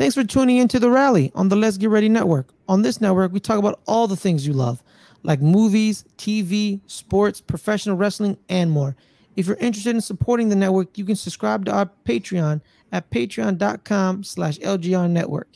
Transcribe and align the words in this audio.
Thanks 0.00 0.14
for 0.14 0.24
tuning 0.24 0.56
into 0.56 0.78
the 0.78 0.88
rally 0.88 1.30
on 1.34 1.50
the 1.50 1.56
Let's 1.56 1.76
Get 1.76 1.90
Ready 1.90 2.08
Network. 2.08 2.48
On 2.70 2.80
this 2.80 3.02
network, 3.02 3.32
we 3.32 3.38
talk 3.38 3.58
about 3.58 3.80
all 3.86 4.08
the 4.08 4.16
things 4.16 4.46
you 4.46 4.54
love, 4.54 4.82
like 5.24 5.42
movies, 5.42 6.06
TV, 6.16 6.80
sports, 6.86 7.42
professional 7.42 7.98
wrestling, 7.98 8.38
and 8.48 8.70
more. 8.70 8.96
If 9.36 9.46
you're 9.46 9.58
interested 9.58 9.94
in 9.94 10.00
supporting 10.00 10.48
the 10.48 10.56
network, 10.56 10.96
you 10.96 11.04
can 11.04 11.16
subscribe 11.16 11.66
to 11.66 11.72
our 11.72 11.90
Patreon 12.06 12.62
at 12.90 13.10
patreon.com 13.10 14.24
slash 14.24 14.58
network. 14.58 15.48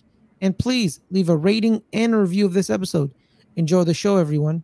And 0.43 0.59
please 0.59 1.01
leave 1.11 1.31
a 1.31 1.37
rating 1.39 1.83
and 1.95 2.13
a 2.13 2.19
review 2.19 2.45
of 2.45 2.53
this 2.53 2.69
episode. 2.69 3.15
Enjoy 3.57 3.83
the 3.83 3.95
show, 3.95 4.19
everyone. 4.19 4.63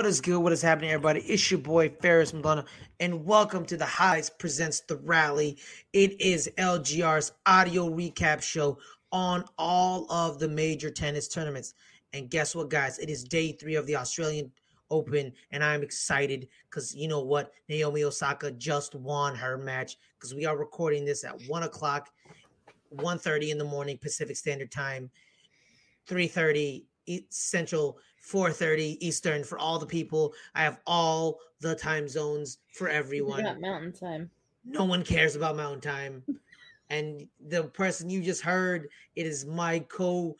What 0.00 0.06
is 0.06 0.22
good? 0.22 0.38
What 0.38 0.54
is 0.54 0.62
happening, 0.62 0.92
everybody? 0.92 1.20
It's 1.20 1.50
your 1.50 1.60
boy 1.60 1.90
Fares 1.90 2.32
Muthana, 2.32 2.64
and 3.00 3.26
welcome 3.26 3.66
to 3.66 3.76
the 3.76 3.84
Highs 3.84 4.30
Presents 4.30 4.80
the 4.80 4.96
Rally. 4.96 5.58
It 5.92 6.18
is 6.18 6.50
LGR's 6.56 7.32
audio 7.44 7.90
recap 7.90 8.40
show 8.40 8.78
on 9.12 9.44
all 9.58 10.10
of 10.10 10.38
the 10.38 10.48
major 10.48 10.90
tennis 10.90 11.28
tournaments. 11.28 11.74
And 12.14 12.30
guess 12.30 12.54
what, 12.54 12.70
guys? 12.70 12.98
It 12.98 13.10
is 13.10 13.24
day 13.24 13.52
three 13.52 13.74
of 13.74 13.86
the 13.86 13.96
Australian 13.96 14.50
Open, 14.90 15.34
and 15.50 15.62
I'm 15.62 15.82
excited 15.82 16.48
because 16.70 16.94
you 16.94 17.06
know 17.06 17.20
what? 17.20 17.52
Naomi 17.68 18.02
Osaka 18.02 18.52
just 18.52 18.94
won 18.94 19.34
her 19.34 19.58
match 19.58 19.98
because 20.18 20.34
we 20.34 20.46
are 20.46 20.56
recording 20.56 21.04
this 21.04 21.24
at 21.24 21.38
one 21.46 21.64
o'clock, 21.64 22.08
1.30 22.96 23.50
in 23.50 23.58
the 23.58 23.64
morning 23.64 23.98
Pacific 23.98 24.38
Standard 24.38 24.72
Time, 24.72 25.10
3.30 26.08 26.84
Central 27.30 27.98
4:30 28.22 28.98
Eastern 29.00 29.44
for 29.44 29.58
all 29.58 29.78
the 29.78 29.86
people. 29.86 30.34
I 30.54 30.62
have 30.62 30.80
all 30.86 31.40
the 31.60 31.74
time 31.74 32.08
zones 32.08 32.58
for 32.74 32.88
everyone. 32.88 33.42
got 33.42 33.60
mountain 33.60 33.92
time. 33.92 34.30
No 34.64 34.84
one 34.84 35.02
cares 35.02 35.36
about 35.36 35.56
mountain 35.56 35.80
time. 35.80 36.22
and 36.90 37.26
the 37.48 37.64
person 37.64 38.10
you 38.10 38.22
just 38.22 38.42
heard, 38.42 38.88
it 39.16 39.26
is 39.26 39.46
my 39.46 39.80
co 39.80 40.36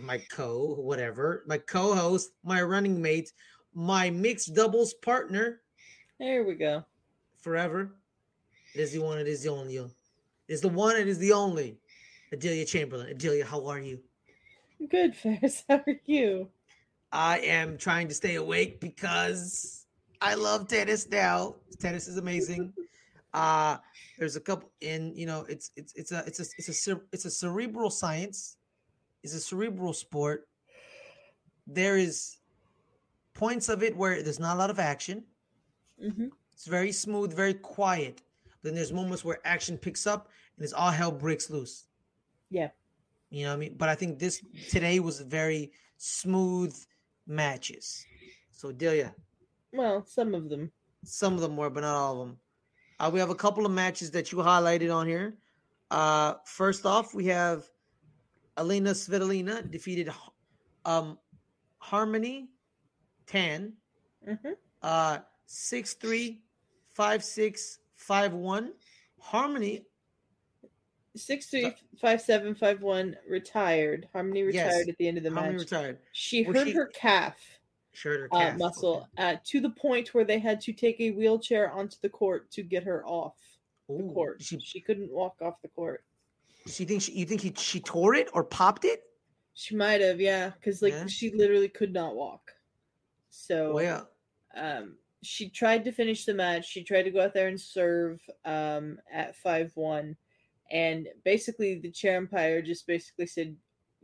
my 0.00 0.18
co 0.30 0.74
whatever, 0.74 1.44
my 1.46 1.58
co-host, 1.58 2.30
my 2.42 2.62
running 2.62 3.00
mate, 3.00 3.32
my 3.74 4.10
mixed 4.10 4.54
doubles 4.54 4.94
partner. 4.94 5.60
There 6.18 6.44
we 6.44 6.54
go. 6.54 6.84
Forever. 7.40 7.94
It 8.74 8.80
is 8.80 8.92
the 8.92 9.00
one, 9.00 9.18
it 9.18 9.28
is 9.28 9.42
the 9.42 9.50
only. 9.50 9.76
It 9.76 9.92
is 10.48 10.60
the 10.60 10.68
one, 10.68 10.96
it 10.96 11.06
is 11.06 11.18
the 11.18 11.32
only. 11.32 11.78
Adelia 12.32 12.64
Chamberlain. 12.64 13.08
Adelia, 13.08 13.44
how 13.44 13.66
are 13.66 13.78
you? 13.80 14.00
Good, 14.88 15.16
Fares. 15.22 15.64
How 15.68 15.82
are 15.86 16.00
you? 16.04 16.48
I 17.12 17.38
am 17.40 17.78
trying 17.78 18.08
to 18.08 18.14
stay 18.14 18.34
awake 18.36 18.80
because 18.80 19.86
I 20.20 20.34
love 20.34 20.68
tennis 20.68 21.08
now. 21.08 21.56
Tennis 21.80 22.08
is 22.08 22.18
amazing. 22.18 22.72
Uh 23.34 23.78
there's 24.16 24.36
a 24.36 24.40
couple 24.40 24.70
in 24.80 25.12
you 25.16 25.26
know 25.26 25.44
it's 25.48 25.72
it's 25.74 25.92
it's 25.94 26.12
a 26.12 26.22
it's 26.24 26.38
a 26.38 26.44
it's 26.56 26.86
a 26.86 27.00
it's 27.12 27.24
a 27.24 27.30
cerebral 27.32 27.90
science. 27.90 28.58
It's 29.24 29.34
a 29.34 29.40
cerebral 29.40 29.92
sport. 29.92 30.46
There 31.66 31.96
is 31.96 32.38
points 33.34 33.68
of 33.68 33.82
it 33.82 33.96
where 33.96 34.22
there's 34.22 34.38
not 34.38 34.54
a 34.54 34.58
lot 34.60 34.70
of 34.70 34.78
action. 34.78 35.24
Mm-hmm. 36.00 36.28
It's 36.52 36.66
very 36.66 36.92
smooth, 36.92 37.34
very 37.34 37.54
quiet. 37.54 38.22
Then 38.62 38.76
there's 38.76 38.92
moments 38.92 39.24
where 39.24 39.40
action 39.44 39.76
picks 39.78 40.06
up 40.06 40.28
and 40.56 40.64
it's 40.64 40.72
all 40.72 40.92
hell 40.92 41.10
breaks 41.10 41.50
loose. 41.50 41.86
Yeah. 42.50 42.68
You 43.34 43.44
know 43.46 43.50
what 43.50 43.56
I 43.56 43.58
mean? 43.58 43.74
But 43.76 43.88
I 43.88 43.96
think 43.96 44.20
this 44.20 44.40
today 44.70 45.00
was 45.00 45.20
very 45.20 45.72
smooth 45.96 46.72
matches. 47.26 48.06
So 48.52 48.70
Delia. 48.70 49.12
Well, 49.72 50.04
some 50.06 50.34
of 50.34 50.48
them. 50.48 50.70
Some 51.04 51.34
of 51.34 51.40
them 51.40 51.56
were, 51.56 51.68
but 51.68 51.80
not 51.80 51.96
all 51.96 52.22
of 52.22 52.28
them. 52.28 52.38
Uh, 53.00 53.10
we 53.12 53.18
have 53.18 53.30
a 53.30 53.34
couple 53.34 53.66
of 53.66 53.72
matches 53.72 54.12
that 54.12 54.30
you 54.30 54.38
highlighted 54.38 54.94
on 54.94 55.08
here. 55.08 55.34
Uh, 55.90 56.34
first 56.44 56.86
off, 56.86 57.12
we 57.12 57.26
have 57.26 57.64
Elena 58.56 58.90
Svitolina 58.90 59.68
defeated 59.68 60.10
um, 60.84 61.18
Harmony 61.78 62.48
Tan. 63.26 63.72
Mm-hmm. 64.28 64.52
Uh, 64.80 65.18
6'3, 65.48 66.38
5'6, 66.96 67.78
5'1. 68.08 68.68
Harmony 69.18 69.86
Six 71.16 71.46
three 71.46 71.72
five 72.00 72.20
seven 72.20 72.54
five 72.54 72.82
one 72.82 73.16
retired. 73.28 74.08
Harmony 74.12 74.42
retired 74.42 74.72
Yes. 74.86 74.88
at 74.88 74.96
the 74.98 75.06
end 75.08 75.16
of 75.18 75.22
the 75.24 75.30
Harmony 75.30 75.54
match. 75.58 75.60
retired. 75.70 75.98
She 76.12 76.42
Well, 76.44 76.54
hurt 76.54 76.66
she- 76.66 76.72
her 76.72 76.86
calf 76.88 77.36
She 77.92 78.08
hurt 78.08 78.20
her 78.20 78.28
uh, 78.32 78.38
calf. 78.38 78.58
muscle 78.58 79.08
uh, 79.16 79.36
to 79.44 79.60
the 79.60 79.70
point 79.70 80.12
where 80.12 80.24
they 80.24 80.40
had 80.40 80.60
to 80.62 80.72
take 80.72 81.00
a 81.00 81.12
wheelchair 81.12 81.70
onto 81.70 81.96
the 82.02 82.08
court 82.08 82.50
to 82.52 82.62
get 82.64 82.82
her 82.82 83.06
off 83.06 83.36
Okay. 83.88 84.02
the 84.02 84.12
court. 84.12 84.42
She, 84.42 84.58
She 84.58 84.80
couldn't 84.80 85.10
walk 85.12 85.36
off 85.40 85.62
the 85.62 85.68
court. 85.68 86.04
she 86.66 86.84
thinks 86.84 87.04
she, 87.04 87.12
you 87.12 87.26
think 87.26 87.42
he, 87.42 87.52
she 87.56 87.78
tore 87.78 88.14
it 88.14 88.28
or 88.32 88.42
popped 88.42 88.84
it? 88.84 89.04
She 89.52 89.76
might 89.76 90.00
have, 90.00 90.20
yeah, 90.20 90.50
because 90.50 90.82
like 90.82 90.94
Yeah. 90.94 91.06
she 91.06 91.30
literally 91.30 91.68
could 91.68 91.92
not 91.92 92.16
walk. 92.16 92.50
So 93.30 93.74
Oh 93.76 93.80
yeah. 93.80 94.02
um, 94.56 94.96
she 95.22 95.48
tried 95.48 95.84
to 95.84 95.92
finish 95.92 96.24
the 96.24 96.34
match. 96.34 96.66
She 96.66 96.82
tried 96.82 97.02
to 97.04 97.10
go 97.12 97.20
out 97.22 97.34
there 97.34 97.46
and 97.48 97.60
serve 97.60 98.20
um, 98.44 98.98
at 99.12 99.36
five 99.36 99.70
one, 99.76 100.16
and 100.74 101.08
basically 101.24 101.76
the 101.80 101.90
chair 101.90 102.18
umpire 102.18 102.62
just 102.62 102.86
basically 102.86 103.26
said, 103.26 103.56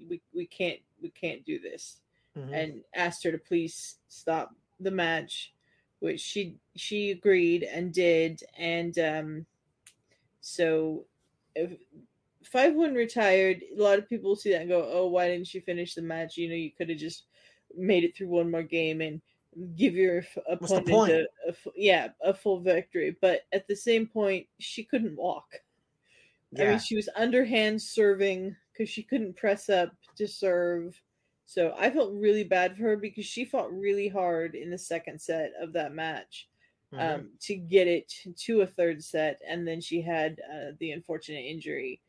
"We 0.09 0.23
we 0.35 0.47
can't 0.47 0.81
we 1.03 1.11
can't 1.11 1.45
do 1.45 1.59
this," 1.61 2.01
Mhm. 2.37 2.55
and 2.55 2.85
asked 2.95 3.25
her 3.25 3.33
to 3.33 3.39
please 3.39 3.99
stop 4.09 4.55
the 4.81 4.93
match, 4.93 5.55
which 6.01 6.21
she 6.23 6.59
she 6.77 7.13
agreed 7.13 7.65
and 7.65 7.93
did, 7.95 8.45
and 8.59 8.99
um, 9.01 9.47
so 10.41 11.07
if 11.55 11.73
five 12.45 12.75
one 12.75 12.95
retired, 12.95 13.63
a 13.77 13.83
lot 13.83 13.99
of 13.99 14.09
people 14.09 14.37
see 14.37 14.51
that 14.53 14.63
and 14.63 14.71
go, 14.71 14.89
"Oh, 14.93 15.09
why 15.09 15.29
didn't 15.29 15.53
you 15.55 15.61
finish 15.61 15.95
the 15.95 16.03
match? 16.03 16.37
You 16.39 16.49
know, 16.49 16.55
you 16.55 16.73
could 16.73 16.89
have 16.91 16.99
just 16.99 17.27
made 17.77 18.05
it 18.05 18.17
through 18.17 18.29
one 18.29 18.51
more 18.51 18.63
game 18.65 19.01
and." 19.01 19.23
give 19.75 19.95
your 19.97 20.19
f- 20.19 20.39
What's 20.59 20.73
the 20.73 20.79
opponent 20.79 21.29
a, 21.49 21.51
a 21.51 21.55
yeah 21.75 22.13
a 22.23 22.33
full 22.33 22.61
victory 22.61 23.17
but 23.21 23.43
at 23.53 23.67
the 23.67 23.75
same 23.75 24.07
point 24.07 24.47
she 24.61 24.85
couldn't 24.85 25.17
walk 25.17 25.57
I 26.59 26.65
mean, 26.65 26.79
she 26.79 26.97
was 26.97 27.09
underhand 27.17 27.81
serving 27.81 28.57
because 28.73 28.89
she 28.89 29.03
couldn't 29.03 29.37
press 29.37 29.69
up 29.69 29.93
to 30.17 30.27
serve. 30.27 31.01
So 31.47 31.75
I 31.79 31.91
felt 31.91 32.13
really 32.15 32.45
bad 32.45 32.77
for 32.77 32.83
her 32.85 32.97
because 32.97 33.27
she 33.27 33.45
fought 33.45 33.73
really 33.73 34.09
hard 34.09 34.55
in 34.55 34.71
the 34.71 34.79
second 34.79 35.21
set 35.21 35.53
of 35.61 35.73
that 35.75 35.93
match 35.93 36.49
um, 36.99 37.31
to 37.41 37.57
get 37.57 37.87
it 37.89 38.13
to 38.39 38.61
a 38.63 38.67
third 38.67 39.03
set, 39.03 39.41
and 39.49 39.67
then 39.67 39.81
she 39.81 40.01
had 40.03 40.41
uh, 40.53 40.73
the 40.79 40.93
unfortunate 40.93 41.41
injury. 41.45 42.01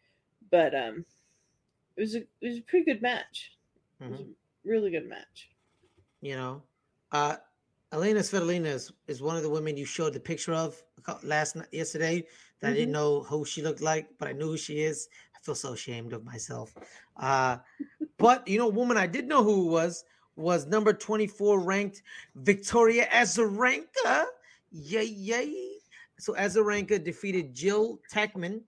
But 0.52 0.76
um, 0.76 1.06
it 1.98 2.02
was 2.02 2.16
a 2.16 2.20
it 2.20 2.28
was 2.42 2.58
a 2.58 2.62
pretty 2.62 2.86
good 2.86 3.02
match. 3.02 3.58
It 4.08 4.12
was 4.12 4.22
Mhm. 4.22 4.32
a 4.32 4.70
really 4.70 4.92
good 4.92 5.08
match. 5.08 5.50
you 6.22 6.36
know 6.36 6.62
uh 7.12 7.38
elena 7.94 8.20
svitolina 8.22 8.68
is, 8.68 8.92
is 9.08 9.22
one 9.22 9.36
of 9.36 9.44
the 9.44 9.50
women 9.50 9.78
you 9.78 9.86
showed 9.86 10.14
the 10.14 10.20
picture 10.20 10.54
of 10.54 10.82
last 11.24 11.56
night 11.56 11.68
yesterday 11.72 12.24
that 12.60 12.70
i 12.70 12.72
Mhm. 12.72 12.76
didn't 12.76 12.92
know 12.94 13.24
who 13.24 13.44
she 13.46 13.62
looked 13.62 13.82
like 13.82 14.08
but 14.18 14.28
i 14.28 14.32
knew 14.32 14.48
who 14.48 14.58
she 14.58 14.80
is 14.82 15.10
i 15.36 15.40
feel 15.44 15.56
so 15.56 15.74
ashamed 15.74 16.14
of 16.14 16.24
myself 16.24 16.74
uh 17.18 17.58
but 18.18 18.48
you 18.48 18.58
know 18.58 18.68
a 18.68 18.72
woman 18.74 18.98
i 18.98 19.08
did 19.08 19.28
know 19.28 19.44
who 19.44 19.68
was 19.68 20.06
was 20.36 20.66
number 20.68 20.94
24 20.94 21.60
ranked 21.60 22.04
victoria 22.36 23.08
azarenka 23.12 24.26
yay 24.72 25.04
yay 25.06 25.74
so 26.20 26.34
azarenka 26.36 27.04
defeated 27.04 27.54
Jil 27.54 28.00
Teichmann 28.14 28.62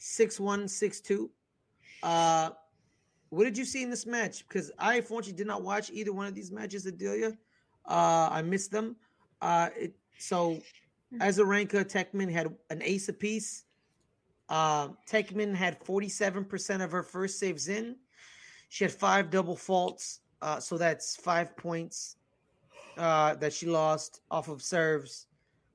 6-1 0.00 0.64
6-2 0.64 1.28
uh 2.02 2.50
what 3.30 3.44
did 3.44 3.56
you 3.56 3.64
see 3.64 3.82
in 3.82 3.88
this 3.88 4.04
match? 4.04 4.46
Because 4.46 4.70
I 4.78 4.96
unfortunately 4.96 5.38
did 5.38 5.46
not 5.46 5.62
watch 5.62 5.90
either 5.90 6.12
one 6.12 6.26
of 6.26 6.34
these 6.34 6.50
matches, 6.52 6.84
Adelia. 6.84 7.32
Uh, 7.86 8.28
I 8.30 8.42
missed 8.42 8.70
them. 8.70 8.96
Uh, 9.40 9.68
it, 9.76 9.94
so 10.18 10.60
Azarenka 11.16 11.84
Teichmann 11.84 12.30
had 12.30 12.54
an 12.70 12.82
ace 12.82 13.08
apiece. 13.08 13.64
Uh, 14.48 14.88
Teichmann 15.08 15.54
had 15.54 15.82
47% 15.84 16.82
of 16.82 16.92
her 16.92 17.02
first 17.02 17.38
saves 17.38 17.68
in. 17.68 17.96
She 18.68 18.84
had 18.84 18.92
five 18.92 19.30
double 19.30 19.56
faults. 19.56 20.20
Uh, 20.40 20.58
so 20.58 20.76
that's 20.76 21.16
five 21.16 21.56
points 21.56 22.16
uh, 22.98 23.34
that 23.36 23.52
she 23.52 23.66
lost 23.66 24.20
off 24.30 24.48
of 24.48 24.62
serves. 24.62 25.26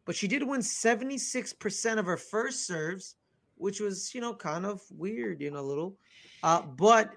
But 0.06 0.16
she 0.16 0.28
did 0.28 0.44
win 0.44 0.62
76% 0.62 1.98
of 1.98 2.06
her 2.06 2.18
first 2.18 2.66
serves, 2.66 3.16
which 3.56 3.80
was, 3.80 4.14
you 4.14 4.22
know, 4.22 4.34
kind 4.34 4.66
of 4.66 4.82
weird, 4.92 5.42
you 5.42 5.52
know, 5.52 5.60
a 5.60 5.62
little. 5.62 5.98
Uh, 6.44 6.62
but 6.62 7.14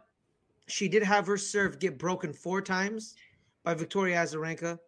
she 0.69 0.89
did 0.89 1.03
have 1.03 1.27
her 1.27 1.37
serve 1.37 1.79
get 1.79 1.99
broken 1.99 2.33
four 2.33 2.63
times 2.63 3.15
by 3.65 3.75
Victoria 3.75 4.17
Azarenka, 4.17 4.79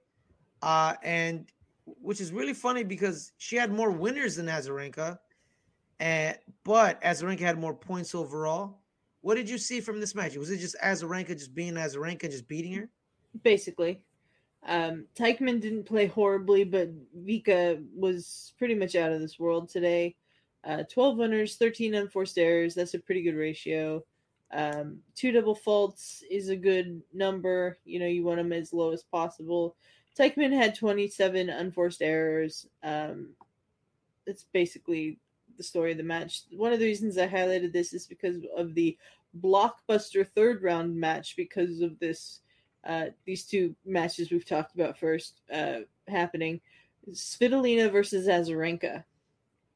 uh, 0.63 0.95
and 1.03 1.51
which 1.85 2.21
is 2.21 2.33
really 2.33 2.55
funny 2.55 2.85
because 2.85 3.33
she 3.39 3.57
had 3.57 3.73
more 3.73 3.91
winners 3.91 4.37
than 4.37 4.47
Azarenka, 4.47 5.19
and 6.01 6.39
but 6.65 7.01
Azarenka 7.03 7.41
had 7.41 7.59
more 7.59 7.75
points 7.75 8.15
overall. 8.15 8.81
What 9.21 9.37
did 9.37 9.49
you 9.49 9.59
see 9.59 9.81
from 9.81 10.01
this 10.01 10.15
match? 10.15 10.37
Was 10.37 10.51
it 10.51 10.59
just 10.59 10.77
Azarenka 10.83 11.29
just 11.29 11.55
being 11.55 11.75
Azarenka, 11.75 12.23
just 12.23 12.49
beating 12.49 12.73
her? 12.75 12.89
Basically, 13.43 14.03
um, 14.67 15.07
Teichmann 15.15 15.61
didn't 15.61 15.85
play 15.85 16.07
horribly, 16.07 16.65
but 16.65 16.91
Vika 17.25 17.85
was 17.95 18.53
pretty 18.59 18.75
much 18.75 18.95
out 18.95 19.13
of 19.13 19.21
this 19.21 19.39
world 19.39 19.69
today. 19.69 20.17
Uh, 20.65 20.85
12 20.85 21.19
winners, 21.19 21.57
13 21.57 21.95
unforced 21.95 22.39
errors. 22.39 22.75
That's 22.75 22.95
a 22.95 22.99
pretty 22.99 23.23
good 23.23 23.35
ratio. 23.35 24.05
Um, 24.53 24.99
two 25.15 25.33
double 25.33 25.55
faults 25.55 26.23
is 26.31 26.49
a 26.49 26.57
good 26.57 27.03
number. 27.13 27.79
You 27.85 27.99
know, 27.99 28.07
you 28.07 28.25
want 28.25 28.39
them 28.39 28.53
as 28.53 28.73
low 28.73 28.93
as 28.93 29.03
possible. 29.03 29.77
Teichmann 30.19 30.53
had 30.53 30.75
27 30.75 31.49
unforced 31.49 32.03
errors. 32.03 32.67
Um, 32.83 33.31
that's 34.27 34.45
basically 34.53 35.19
the 35.57 35.63
story 35.63 35.93
of 35.93 35.99
the 35.99 36.05
match. 36.05 36.43
One 36.51 36.73
of 36.73 36.79
the 36.79 36.87
reasons 36.87 37.19
I 37.19 37.27
highlighted 37.27 37.73
this 37.73 37.93
is 37.93 38.07
because 38.07 38.37
of 38.57 38.75
the 38.75 38.97
blockbuster 39.41 40.27
third 40.27 40.63
round 40.63 40.95
match 40.95 41.35
because 41.37 41.81
of 41.81 41.99
this 41.99 42.41
uh, 42.85 43.07
these 43.25 43.45
two 43.45 43.75
matches 43.85 44.31
we've 44.31 44.45
talked 44.45 44.75
about 44.75 44.99
first 44.99 45.41
uh, 45.53 45.81
happening. 46.09 46.61
Svitolina 47.11 47.91
versus 47.91 48.27
Azarenka 48.27 49.05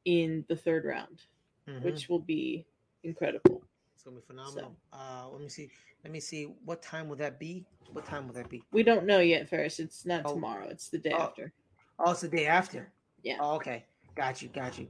in 0.05 0.43
the 0.49 0.55
third 0.55 0.85
round, 0.85 1.23
mm-hmm. 1.67 1.83
which 1.85 2.09
will 2.09 2.19
be 2.19 2.65
incredible. 3.03 3.63
Gonna 4.07 4.21
be 4.21 4.25
phenomenal. 4.25 4.73
So. 4.93 4.97
Uh, 4.97 5.27
let 5.33 5.41
me 5.41 5.49
see. 5.49 5.69
Let 6.05 6.13
me 6.13 6.21
see. 6.21 6.45
What 6.63 6.81
time 6.81 7.09
will 7.09 7.17
that 7.17 7.37
be? 7.37 7.65
What 7.91 8.05
time 8.05 8.25
will 8.25 8.33
that 8.35 8.49
be? 8.49 8.63
We 8.71 8.81
don't 8.81 9.05
know 9.05 9.19
yet, 9.19 9.49
Fares. 9.49 9.81
It's 9.81 10.05
not 10.05 10.21
oh. 10.23 10.35
tomorrow. 10.35 10.65
It's 10.69 10.87
the 10.87 10.97
day 10.97 11.11
oh. 11.13 11.23
after. 11.23 11.51
Oh, 11.99 12.11
it's 12.11 12.21
the 12.21 12.29
day 12.29 12.45
after. 12.45 12.87
Yeah. 13.23 13.35
Oh, 13.41 13.55
okay. 13.55 13.83
Got 14.15 14.41
you. 14.41 14.47
Got 14.47 14.79
you. 14.79 14.87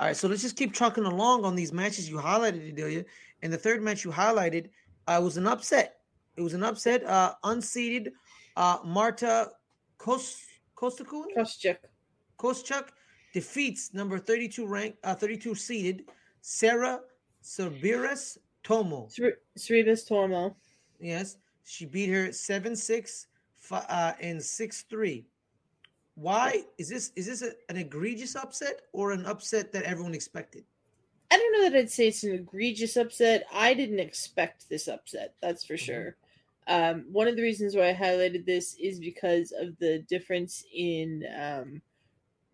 All 0.00 0.08
right. 0.08 0.16
So 0.16 0.26
let's 0.26 0.42
just 0.42 0.56
keep 0.56 0.74
trucking 0.74 1.04
along 1.04 1.44
on 1.44 1.54
these 1.54 1.72
matches 1.72 2.10
you 2.10 2.16
highlighted, 2.16 2.68
Adelia. 2.68 3.04
And 3.42 3.52
the 3.52 3.56
third 3.56 3.82
match 3.82 4.04
you 4.04 4.10
highlighted 4.10 4.68
uh, 5.06 5.20
was 5.22 5.36
an 5.36 5.46
upset. 5.46 5.98
It 6.36 6.40
was 6.40 6.52
an 6.52 6.64
upset. 6.64 7.04
Uh, 7.04 7.34
unseeded 7.44 8.10
uh, 8.56 8.78
Marta 8.84 9.50
Kos 9.96 10.42
Kostakun 10.76 11.26
Kostyuk. 11.38 11.76
Kostyuk 12.36 12.88
defeats 13.32 13.94
number 13.94 14.18
32 14.18 14.66
rank 14.66 14.96
uh, 15.04 15.14
32 15.14 15.54
seeded 15.54 16.06
Sara 16.40 16.98
Sorribes 17.44 18.38
Tormo. 18.66 19.08
Sorribes 19.56 20.08
Tormo. 20.08 20.54
Yes, 21.00 21.36
she 21.64 21.84
beat 21.84 22.08
her 22.08 22.28
7-6 22.28 23.26
uh, 23.70 24.12
and 24.20 24.40
6-3. 24.40 25.24
Why 26.14 26.62
is 26.78 26.88
this 26.88 27.12
is 27.14 27.26
this 27.26 27.42
a, 27.42 27.52
an 27.68 27.76
egregious 27.76 28.36
upset 28.36 28.82
or 28.92 29.12
an 29.12 29.26
upset 29.26 29.70
that 29.72 29.84
everyone 29.84 30.14
expected? 30.14 30.64
I 31.30 31.36
don't 31.36 31.52
know 31.52 31.70
that 31.70 31.78
I'd 31.78 31.90
say 31.90 32.08
it's 32.08 32.24
an 32.24 32.32
egregious 32.32 32.96
upset. 32.96 33.44
I 33.52 33.74
didn't 33.74 34.00
expect 34.00 34.68
this 34.68 34.88
upset, 34.88 35.34
that's 35.42 35.64
for 35.64 35.74
mm-hmm. 35.74 35.84
sure. 35.84 36.16
Um, 36.68 37.04
one 37.12 37.28
of 37.28 37.36
the 37.36 37.42
reasons 37.42 37.76
why 37.76 37.90
I 37.90 37.94
highlighted 37.94 38.46
this 38.46 38.76
is 38.80 38.98
because 38.98 39.52
of 39.52 39.78
the 39.78 40.00
difference 40.08 40.64
in 40.74 41.24
um, 41.38 41.82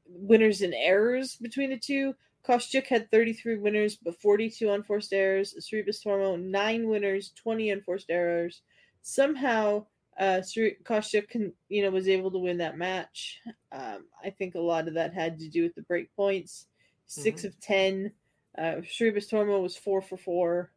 winners 0.07 0.63
and 0.63 0.75
errors 0.75 1.37
between 1.37 1.71
the 1.71 1.79
two. 1.79 2.15
Kostyuk 2.47 2.87
had 2.87 3.11
33 3.11 3.59
winners, 3.59 3.97
but 3.97 4.21
42 4.21 4.71
unforced 4.71 5.13
errors. 5.13 5.55
Sorribes 5.61 6.05
Tormo, 6.05 6.41
9 6.41 6.89
winners, 6.89 7.33
20 7.37 7.71
unforced 7.71 8.11
errors. 8.11 8.63
Somehow, 9.03 9.87
uh, 10.19 10.41
Kostyuk 10.85 11.29
can, 11.29 11.53
you 11.69 11.83
know, 11.83 11.91
was 11.91 12.09
able 12.09 12.31
to 12.33 12.39
win 12.39 12.59
that 12.59 12.79
match. 12.79 13.41
Um, 13.71 14.07
I 14.23 14.31
think 14.31 14.55
a 14.55 14.61
lot 14.61 14.89
of 14.89 14.95
that 14.95 15.15
had 15.15 15.39
to 15.39 15.49
do 15.49 15.63
with 15.63 15.75
the 15.75 15.83
break 15.83 16.15
points. 16.17 16.67
6 17.07 17.41
mm-hmm. 17.41 17.47
of 17.47 17.61
10. 17.61 18.13
Uh, 18.59 18.63
Sorribes 18.83 19.31
Tormo 19.31 19.63
was 19.63 19.77
4 19.77 20.03
for 20.03 20.17
4 20.17 20.71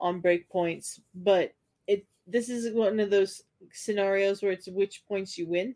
on 0.00 0.20
break 0.20 0.48
points, 0.48 1.00
but 1.14 1.54
it 1.86 2.06
this 2.26 2.48
is 2.48 2.74
one 2.74 3.00
of 3.00 3.10
those 3.10 3.42
scenarios 3.72 4.42
where 4.42 4.52
it's 4.52 4.68
which 4.68 5.04
points 5.06 5.38
you 5.38 5.46
win. 5.46 5.74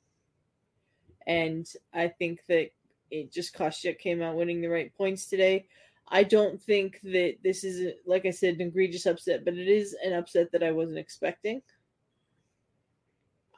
And 1.26 1.66
I 1.92 2.08
think 2.08 2.40
that 2.48 2.70
it 3.10 3.32
just 3.32 3.56
Kostyuk 3.56 3.98
came 3.98 4.22
out 4.22 4.36
winning 4.36 4.60
the 4.60 4.68
right 4.68 4.92
points 4.96 5.26
today. 5.26 5.66
I 6.08 6.22
don't 6.22 6.60
think 6.60 7.00
that 7.02 7.36
this 7.42 7.64
is, 7.64 7.92
like 8.06 8.24
I 8.24 8.30
said, 8.30 8.54
an 8.54 8.68
egregious 8.68 9.06
upset, 9.06 9.44
but 9.44 9.54
it 9.54 9.68
is 9.68 9.94
an 10.04 10.14
upset 10.14 10.50
that 10.52 10.62
I 10.62 10.72
wasn't 10.72 10.98
expecting. 10.98 11.60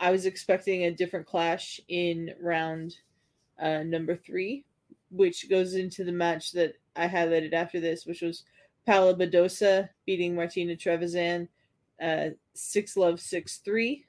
I 0.00 0.10
was 0.10 0.26
expecting 0.26 0.84
a 0.84 0.90
different 0.90 1.26
clash 1.26 1.80
in 1.88 2.34
round 2.40 2.96
uh, 3.60 3.82
number 3.84 4.16
three, 4.16 4.64
which 5.10 5.48
goes 5.48 5.74
into 5.74 6.04
the 6.04 6.12
match 6.12 6.52
that 6.52 6.74
I 6.96 7.06
highlighted 7.06 7.52
after 7.52 7.78
this, 7.78 8.06
which 8.06 8.22
was 8.22 8.44
Paula 8.86 9.14
Badosa 9.14 9.88
beating 10.06 10.34
Martina 10.34 10.74
Trevisan 10.74 11.48
uh, 12.00 12.30
six 12.54 12.96
love 12.96 13.20
six 13.20 13.58
three. 13.58 14.04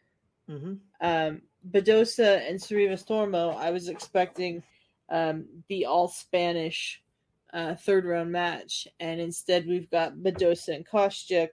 Mm-hmm. 0.49 0.73
Um, 1.01 1.41
Badosa 1.69 2.47
and 2.49 2.59
Sorribes 2.59 3.05
Tormo, 3.05 3.55
I 3.55 3.71
was 3.71 3.87
expecting 3.87 4.63
um, 5.11 5.45
the 5.67 5.85
all 5.85 6.07
Spanish 6.07 7.03
uh, 7.53 7.75
third 7.75 8.05
round 8.05 8.31
match, 8.31 8.87
and 8.99 9.21
instead 9.21 9.67
we've 9.67 9.91
got 9.91 10.15
Badosa 10.15 10.75
and 10.75 10.87
Kostyuk. 10.87 11.49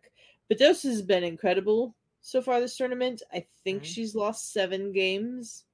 Badosa 0.50 0.84
has 0.84 1.02
been 1.02 1.25
incredible 1.25 1.94
so 2.22 2.40
far 2.40 2.60
this 2.60 2.76
tournament. 2.76 3.22
I 3.32 3.46
think 3.64 3.82
mm-hmm. 3.82 3.93
she's 3.93 4.14
lost 4.14 4.52
seven 4.52 4.93
games 4.93 5.64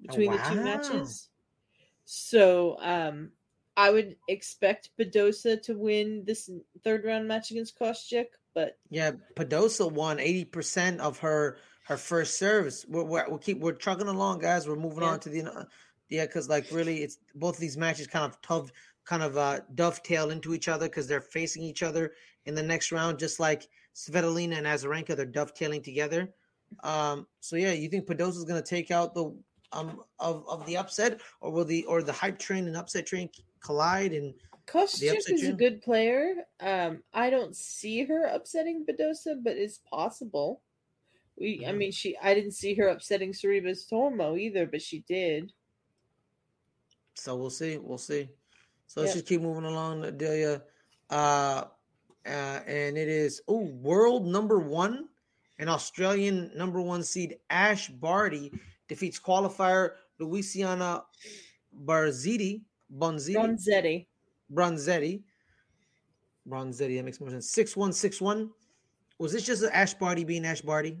between 0.00 0.32
oh, 0.32 0.36
wow. 0.36 0.48
the 0.48 0.54
two 0.54 0.64
matches. 0.64 1.28
So 2.04 2.78
um, 2.80 3.30
I 3.76 3.90
would 3.90 4.16
expect 4.26 4.90
Badosa 4.98 5.60
to 5.62 5.74
win 5.74 6.24
this 6.26 6.50
third 6.82 7.04
round 7.04 7.28
match 7.28 7.50
against 7.50 7.78
Kostyuk, 7.78 8.26
but 8.54 8.78
yeah, 8.88 9.12
Badosa 9.36 9.92
won 9.92 10.18
eighty 10.18 10.44
percent 10.44 11.00
of 11.00 11.18
her 11.18 11.58
her 11.84 11.96
first 11.96 12.38
service. 12.38 12.84
We're, 12.88 13.04
we're, 13.04 13.28
we'll 13.28 13.38
keep 13.38 13.60
we're 13.60 13.72
trucking 13.72 14.08
along, 14.08 14.40
guys. 14.40 14.66
We're 14.66 14.76
moving 14.76 15.02
yeah. 15.02 15.10
on 15.10 15.20
to 15.20 15.28
the 15.28 15.42
uh, 15.44 15.64
yeah, 16.08 16.26
because 16.26 16.48
like 16.48 16.66
really, 16.70 17.02
it's 17.02 17.18
both 17.34 17.54
of 17.54 17.60
these 17.60 17.76
matches 17.76 18.06
kind 18.06 18.24
of 18.24 18.40
tough, 18.42 18.70
kind 19.04 19.22
of 19.22 19.36
uh, 19.36 19.60
dovetail 19.74 20.30
into 20.30 20.54
each 20.54 20.68
other 20.68 20.86
because 20.86 21.06
they're 21.06 21.20
facing 21.20 21.62
each 21.62 21.82
other 21.82 22.12
in 22.46 22.54
the 22.54 22.62
next 22.62 22.92
round, 22.92 23.18
just 23.18 23.40
like 23.40 23.68
Svetlana 23.94 24.56
and 24.56 24.66
Azarenka, 24.66 25.16
they're 25.16 25.26
dovetailing 25.26 25.82
together. 25.82 26.32
Um, 26.82 27.26
so 27.40 27.56
yeah, 27.56 27.72
you 27.72 27.88
think 27.88 28.06
Badosa 28.06 28.36
is 28.36 28.44
going 28.44 28.62
to 28.62 28.68
take 28.68 28.90
out 28.90 29.14
the 29.14 29.34
um 29.72 30.00
of, 30.18 30.44
of 30.48 30.64
the 30.66 30.76
upset, 30.76 31.20
or 31.40 31.50
will 31.50 31.64
the 31.64 31.84
or 31.84 32.02
the 32.02 32.12
hype 32.12 32.38
train 32.38 32.66
and 32.66 32.76
upset 32.76 33.06
train 33.06 33.28
collide 33.60 34.12
and 34.12 34.34
Kostyuk 34.68 35.16
is 35.28 35.48
a 35.48 35.52
good 35.52 35.80
player. 35.80 36.34
Um, 36.60 37.02
I 37.14 37.30
don't 37.30 37.56
see 37.56 38.04
her 38.04 38.24
upsetting 38.26 38.84
Badosa, 38.84 39.42
but 39.42 39.56
it's 39.56 39.80
possible. 39.90 40.60
We, 41.38 41.60
mm-hmm. 41.60 41.70
I 41.70 41.72
mean, 41.72 41.92
she. 41.92 42.16
I 42.22 42.34
didn't 42.34 42.52
see 42.52 42.74
her 42.74 42.88
upsetting 42.88 43.32
Sorribes 43.32 43.90
Tormo 43.90 44.38
either, 44.38 44.66
but 44.66 44.82
she 44.82 45.04
did. 45.08 45.52
So 47.18 47.34
we'll 47.36 47.50
see. 47.50 47.78
We'll 47.78 47.98
see. 47.98 48.28
So 48.86 49.00
let's 49.00 49.12
just 49.12 49.26
keep 49.26 49.42
moving 49.42 49.64
along, 49.64 50.16
Delia. 50.16 50.62
Uh, 51.10 51.64
uh, 52.26 52.60
and 52.66 52.96
it 52.96 53.08
is 53.08 53.42
oh, 53.48 53.64
world 53.82 54.26
number 54.26 54.58
one, 54.58 55.08
an 55.58 55.68
Australian 55.68 56.50
number 56.56 56.80
one 56.80 57.02
seed 57.02 57.36
Ash 57.50 57.88
Barty 57.88 58.52
defeats 58.86 59.18
qualifier 59.18 59.92
Louisiana 60.18 61.04
Barziti 61.84 62.62
Bonzetti. 62.96 63.36
Bonzetti. 63.36 64.06
Bronzetti. 64.52 65.22
Bronzetti, 66.48 66.96
that 66.96 67.04
makes 67.04 67.20
more 67.20 67.30
sense. 67.30 67.50
6161. 67.50 68.50
Was 69.18 69.32
this 69.32 69.44
just 69.44 69.64
Ash 69.64 69.94
Barty 69.94 70.24
being 70.24 70.46
Ash 70.46 70.60
Barty? 70.60 70.96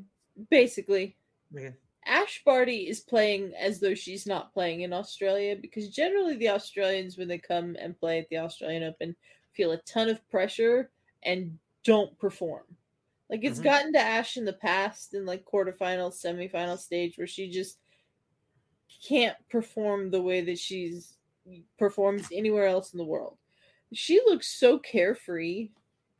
Basically. 0.50 1.16
Okay. 1.56 1.74
Ash 2.08 2.42
Barty 2.44 2.88
is 2.88 3.00
playing 3.00 3.52
as 3.58 3.80
though 3.80 3.94
she's 3.94 4.26
not 4.26 4.52
playing 4.52 4.80
in 4.80 4.92
Australia 4.92 5.56
because 5.60 5.90
generally 5.90 6.36
the 6.36 6.48
Australians, 6.48 7.18
when 7.18 7.28
they 7.28 7.38
come 7.38 7.76
and 7.78 7.98
play 7.98 8.18
at 8.18 8.28
the 8.30 8.38
Australian 8.38 8.82
Open, 8.82 9.14
feel 9.52 9.72
a 9.72 9.76
ton 9.78 10.08
of 10.08 10.28
pressure 10.30 10.90
and 11.22 11.58
don't 11.84 12.18
perform. 12.18 12.64
Like 13.30 13.44
it's 13.44 13.58
mm-hmm. 13.58 13.64
gotten 13.64 13.92
to 13.92 14.00
Ash 14.00 14.36
in 14.36 14.44
the 14.44 14.54
past 14.54 15.14
in 15.14 15.26
like 15.26 15.44
quarterfinal, 15.44 16.12
semifinal 16.12 16.78
stage 16.78 17.18
where 17.18 17.26
she 17.26 17.50
just 17.50 17.78
can't 19.06 19.36
perform 19.50 20.10
the 20.10 20.22
way 20.22 20.40
that 20.40 20.58
she's 20.58 21.18
performs 21.78 22.28
anywhere 22.32 22.66
else 22.66 22.92
in 22.92 22.98
the 22.98 23.04
world. 23.04 23.36
She 23.92 24.20
looks 24.26 24.48
so 24.48 24.78
carefree 24.78 25.70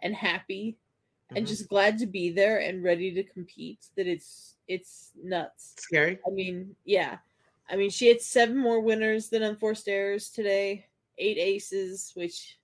and 0.01 0.15
happy 0.15 0.77
mm-hmm. 1.29 1.37
and 1.37 1.47
just 1.47 1.69
glad 1.69 1.99
to 1.99 2.07
be 2.07 2.31
there 2.31 2.59
and 2.59 2.83
ready 2.83 3.13
to 3.15 3.23
compete 3.23 3.87
that 3.97 4.07
it's 4.07 4.57
it's 4.67 5.13
nuts. 5.23 5.75
Scary. 5.79 6.19
I 6.27 6.31
mean, 6.31 6.75
yeah. 6.85 7.19
I 7.71 7.77
mean, 7.77 7.91
she 7.91 8.09
had 8.09 8.21
seven 8.21 8.57
more 8.57 8.81
winners 8.81 9.29
than 9.29 9.43
unforced 9.43 9.89
errors 9.89 10.31
today, 10.31 10.87
eight 11.19 11.39
aces, 11.39 12.13
which 12.15 12.59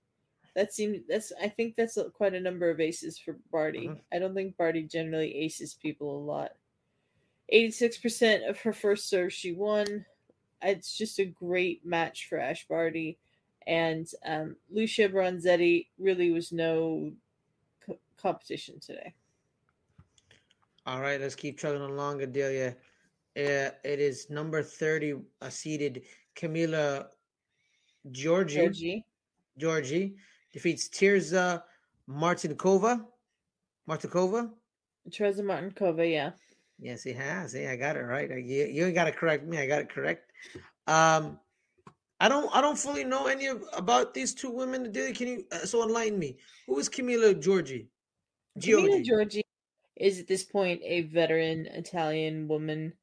that 0.55 0.73
seems 0.73 0.99
that's 1.07 1.31
I 1.41 1.49
think 1.49 1.75
that's 1.75 1.97
quite 2.13 2.33
a 2.33 2.39
number 2.39 2.69
of 2.69 2.79
aces 2.79 3.19
for 3.19 3.37
Barty. 3.51 3.87
Mhm. 3.87 3.99
I 4.13 4.19
don't 4.19 4.33
think 4.33 4.57
Barty 4.57 4.83
generally 4.83 5.35
aces 5.35 5.75
people 5.75 6.17
a 6.17 6.25
lot. 6.25 6.51
86% 7.53 8.49
of 8.49 8.59
her 8.61 8.73
first 8.73 9.07
serve 9.07 9.31
she 9.31 9.51
won. 9.51 10.05
It's 10.61 10.97
just 10.97 11.19
a 11.19 11.25
great 11.25 11.85
match 11.85 12.27
for 12.27 12.39
Ash 12.39 12.67
Barty. 12.67 13.19
And 13.67 14.07
um, 14.25 14.55
Lucia 14.71 15.09
Bronzetti 15.09 15.87
really 15.99 16.31
was 16.31 16.51
no 16.51 17.11
competition 18.25 18.79
today. 18.79 19.13
All 20.87 20.99
right, 20.99 21.21
let's 21.21 21.35
keep 21.35 21.59
chugging 21.59 21.81
along, 21.81 22.21
Adelia. 22.21 22.75
Uh, 23.37 23.69
it 23.83 23.99
is 23.99 24.29
number 24.29 24.63
30 24.63 25.15
uh, 25.41 25.49
seeded 25.49 26.03
Camila 26.35 27.07
Giorgi. 28.11 28.57
Giorgi. 28.57 29.03
Giorgi 29.59 30.13
defeats 30.53 30.89
Tirza 30.89 31.61
Martincova. 32.09 33.05
Martincova? 33.87 34.49
Teresa 35.11 35.43
Martincova, 35.43 36.09
yeah. 36.09 36.31
Yes, 36.79 37.03
he 37.03 37.13
has. 37.13 37.53
Hey, 37.53 37.67
I 37.67 37.75
got 37.75 37.95
it 37.95 38.01
right. 38.01 38.29
You, 38.29 38.65
you 38.65 38.85
ain't 38.85 38.95
got 38.95 39.05
to 39.05 39.11
correct 39.11 39.45
me. 39.45 39.59
I 39.59 39.67
got 39.67 39.81
it 39.81 39.89
correct. 39.89 40.31
Um, 40.87 41.39
I 42.19 42.27
don't. 42.29 42.49
I 42.55 42.61
don't 42.61 42.77
fully 42.77 43.03
know 43.03 43.27
any 43.27 43.47
of, 43.47 43.63
about 43.73 44.13
these 44.13 44.33
two 44.33 44.49
women. 44.49 44.85
Adelia, 44.85 45.13
Can 45.13 45.27
you 45.27 45.45
uh, 45.51 45.65
so 45.65 45.83
enlighten 45.83 46.17
me? 46.17 46.37
Who 46.67 46.79
is 46.79 46.89
Camila 46.89 47.33
Giorgi? 47.35 47.87
Camila 48.59 49.03
Giorgi. 49.03 49.05
Giorgi 49.05 49.41
is 49.95 50.19
at 50.19 50.27
this 50.27 50.43
point 50.43 50.81
a 50.83 51.01
veteran 51.03 51.65
Italian 51.67 52.47
woman. 52.47 52.93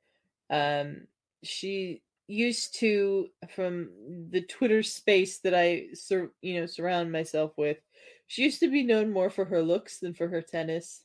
Um, 0.50 1.06
she 1.42 2.02
used 2.26 2.74
to, 2.76 3.28
from 3.54 3.90
the 4.30 4.42
Twitter 4.42 4.82
space 4.82 5.38
that 5.38 5.54
I 5.54 5.86
sur- 5.94 6.32
you 6.42 6.60
know 6.60 6.66
surround 6.66 7.10
myself 7.12 7.52
with, 7.56 7.78
she 8.26 8.42
used 8.42 8.60
to 8.60 8.70
be 8.70 8.82
known 8.82 9.12
more 9.12 9.30
for 9.30 9.44
her 9.44 9.62
looks 9.62 9.98
than 9.98 10.14
for 10.14 10.28
her 10.28 10.42
tennis. 10.42 11.02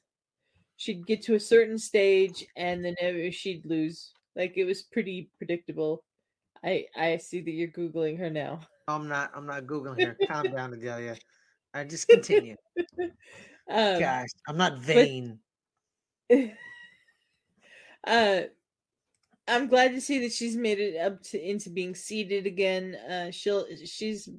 She'd 0.77 1.07
get 1.07 1.23
to 1.23 1.35
a 1.35 1.39
certain 1.39 1.77
stage 1.77 2.45
and 2.55 2.85
then 2.85 2.95
she'd 3.31 3.65
lose. 3.65 4.13
Like 4.35 4.53
it 4.57 4.65
was 4.65 4.83
pretty 4.83 5.31
predictable. 5.37 6.03
I 6.63 6.85
I 6.95 7.17
see 7.17 7.41
that 7.41 7.51
you're 7.51 7.69
googling 7.69 8.19
her 8.19 8.29
now. 8.29 8.59
I'm 8.87 9.07
not. 9.07 9.31
I'm 9.35 9.45
not 9.45 9.65
googling 9.65 10.03
her. 10.03 10.17
Calm 10.27 10.43
down, 10.55 10.73
Adelia. 10.73 11.17
I 11.73 11.83
just 11.83 12.07
continue. 12.07 12.55
Um, 13.69 13.99
Gosh, 13.99 14.29
I'm 14.47 14.57
not 14.57 14.79
vain. 14.79 15.39
uh 18.05 18.41
I'm 19.49 19.67
glad 19.67 19.93
to 19.93 20.01
see 20.01 20.19
that 20.19 20.33
she's 20.33 20.57
made 20.57 20.79
it 20.79 20.97
up 20.97 21.23
to 21.23 21.41
into 21.41 21.69
being 21.69 21.95
seated 21.95 22.45
again. 22.45 22.95
Uh 22.95 23.31
she'll 23.31 23.65
she's 23.85 24.29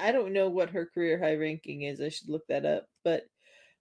I 0.00 0.12
don't 0.12 0.32
know 0.32 0.48
what 0.48 0.70
her 0.70 0.86
career 0.86 1.18
high 1.18 1.36
ranking 1.36 1.82
is. 1.82 2.00
I 2.00 2.08
should 2.08 2.28
look 2.28 2.46
that 2.48 2.64
up. 2.64 2.86
But 3.04 3.24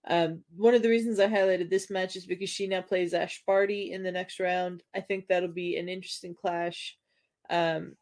um 0.07 0.43
one 0.55 0.75
of 0.75 0.81
the 0.83 0.89
reasons 0.89 1.19
I 1.19 1.27
highlighted 1.27 1.69
this 1.69 1.89
match 1.89 2.15
is 2.15 2.25
because 2.25 2.49
she 2.49 2.67
now 2.67 2.81
plays 2.81 3.13
Ash 3.13 3.41
Barty 3.47 3.91
in 3.91 4.03
the 4.03 4.11
next 4.11 4.39
round. 4.39 4.83
I 4.93 5.01
think 5.01 5.27
that'll 5.27 5.49
be 5.49 5.77
an 5.77 5.89
interesting 5.89 6.35
clash. 6.35 6.97
Um 7.49 7.95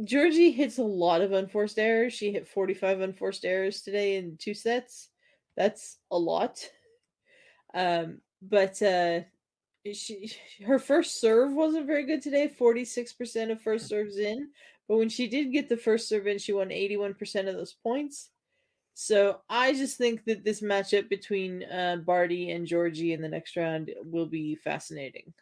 Giorgi 0.00 0.54
hits 0.54 0.78
a 0.78 0.82
lot 0.82 1.22
of 1.22 1.32
unforced 1.32 1.78
errors. 1.78 2.12
She 2.12 2.32
hit 2.32 2.48
45 2.48 3.00
unforced 3.00 3.44
errors 3.44 3.80
today 3.80 4.16
in 4.16 4.36
two 4.36 4.54
sets. 4.54 5.08
That's 5.56 5.98
a 6.10 6.18
lot. 6.18 6.68
Um, 7.74 8.20
but 8.42 8.80
uh, 8.82 9.20
she 9.92 10.32
her 10.66 10.78
first 10.78 11.20
serve 11.20 11.52
wasn't 11.52 11.86
very 11.86 12.04
good 12.06 12.22
today. 12.22 12.48
Forty 12.48 12.84
six 12.84 13.12
percent 13.12 13.50
of 13.50 13.60
first 13.60 13.86
serves 13.88 14.18
in, 14.18 14.48
but 14.88 14.96
when 14.96 15.08
she 15.08 15.28
did 15.28 15.52
get 15.52 15.68
the 15.68 15.76
first 15.76 16.08
serve 16.08 16.26
in, 16.26 16.38
she 16.38 16.52
won 16.52 16.72
eighty 16.72 16.96
one 16.96 17.14
percent 17.14 17.48
of 17.48 17.54
those 17.54 17.74
points. 17.74 18.30
So 18.94 19.40
I 19.50 19.74
just 19.74 19.98
think 19.98 20.24
that 20.24 20.42
this 20.42 20.62
matchup 20.62 21.10
between 21.10 21.64
uh, 21.64 21.96
Barty 21.96 22.50
and 22.50 22.66
Giorgi 22.66 23.12
in 23.12 23.20
the 23.20 23.28
next 23.28 23.54
round 23.56 23.90
will 24.04 24.26
be 24.26 24.54
fascinating, 24.56 25.34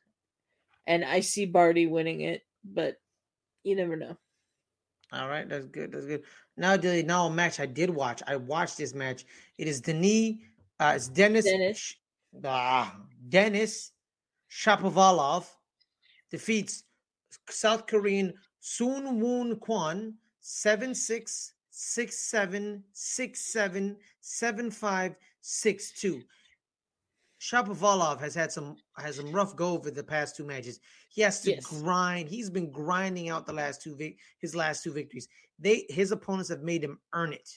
and 0.87 1.05
I 1.05 1.21
see 1.21 1.47
Barty 1.47 1.87
winning 1.87 2.23
it, 2.23 2.43
but 2.65 2.97
you 3.63 3.77
never 3.77 3.97
know. 3.97 4.17
All 5.15 5.29
right, 5.29 5.49
that's 5.49 5.67
good. 5.67 5.93
That's 5.93 6.07
good. 6.07 6.23
Now, 6.57 6.75
Adelia, 6.75 7.05
now 7.05 7.27
a 7.27 7.31
match 7.31 7.61
I 7.61 7.67
did 7.67 7.89
watch. 7.89 8.23
I 8.27 8.37
watched 8.37 8.79
this 8.79 8.95
match. 8.95 9.25
It 9.59 9.69
is 9.69 9.81
Denis. 9.81 10.37
Uh, 10.81 10.93
it's 10.97 11.09
Dennis. 11.09 11.45
Dennis. 11.45 11.97
Ah, 12.45 12.97
Dennis 13.29 13.93
Shapovalov 14.51 15.47
defeats 16.31 16.85
South 17.49 17.87
Korean 17.87 18.35
Soon 18.61 19.21
Woon 19.21 19.57
Kwon 19.57 20.15
7 20.41 20.95
6 20.95 21.53
6 21.71 22.19
7 22.19 22.83
6 22.93 23.41
7 23.41 23.97
7 24.21 24.71
5 24.71 25.17
6 25.41 26.01
2. 26.01 26.23
Shapovalov 27.41 28.21
has 28.21 28.35
had 28.35 28.51
some 28.51 28.77
has 28.97 29.17
some 29.17 29.31
rough 29.31 29.55
go 29.55 29.73
over 29.73 29.91
the 29.91 30.03
past 30.03 30.35
two 30.35 30.45
matches. 30.45 30.81
He 31.15 31.23
has 31.23 31.41
to 31.43 31.53
Yes. 31.53 31.65
grind. 31.67 32.29
He's 32.29 32.51
been 32.51 32.73
grinding 32.73 33.29
out 33.29 33.47
the 33.47 33.53
last 33.53 33.81
two 33.81 33.95
vic- 33.95 34.19
his 34.41 34.57
last 34.57 34.83
two 34.83 34.93
victories. 34.93 35.29
They 35.61 35.87
his 35.89 36.11
opponents 36.11 36.49
have 36.51 36.63
made 36.63 36.83
him 36.83 37.01
earn 37.13 37.33
it. 37.33 37.49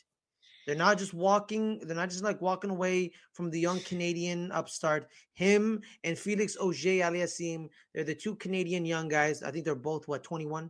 They're 0.68 0.76
not 0.76 1.00
just 1.00 1.14
walking. 1.14 1.80
They're 1.80 1.96
not 1.96 2.10
just 2.12 2.24
like 2.24 2.40
walking 2.40 2.70
away 2.70 3.14
from 3.34 3.50
the 3.50 3.60
young 3.60 3.80
Canadian 3.80 4.52
upstart. 4.52 5.10
Him 5.34 5.82
and 6.04 6.20
Felix 6.20 6.56
Auger 6.58 7.02
Aliassime. 7.02 7.70
They're 7.96 8.04
the 8.04 8.14
two 8.14 8.36
Canadian 8.36 8.86
young 8.86 9.08
guys. 9.08 9.42
I 9.42 9.50
think 9.50 9.66
they're 9.66 9.76
both 9.76 10.08
what 10.08 10.24
21, 10.24 10.70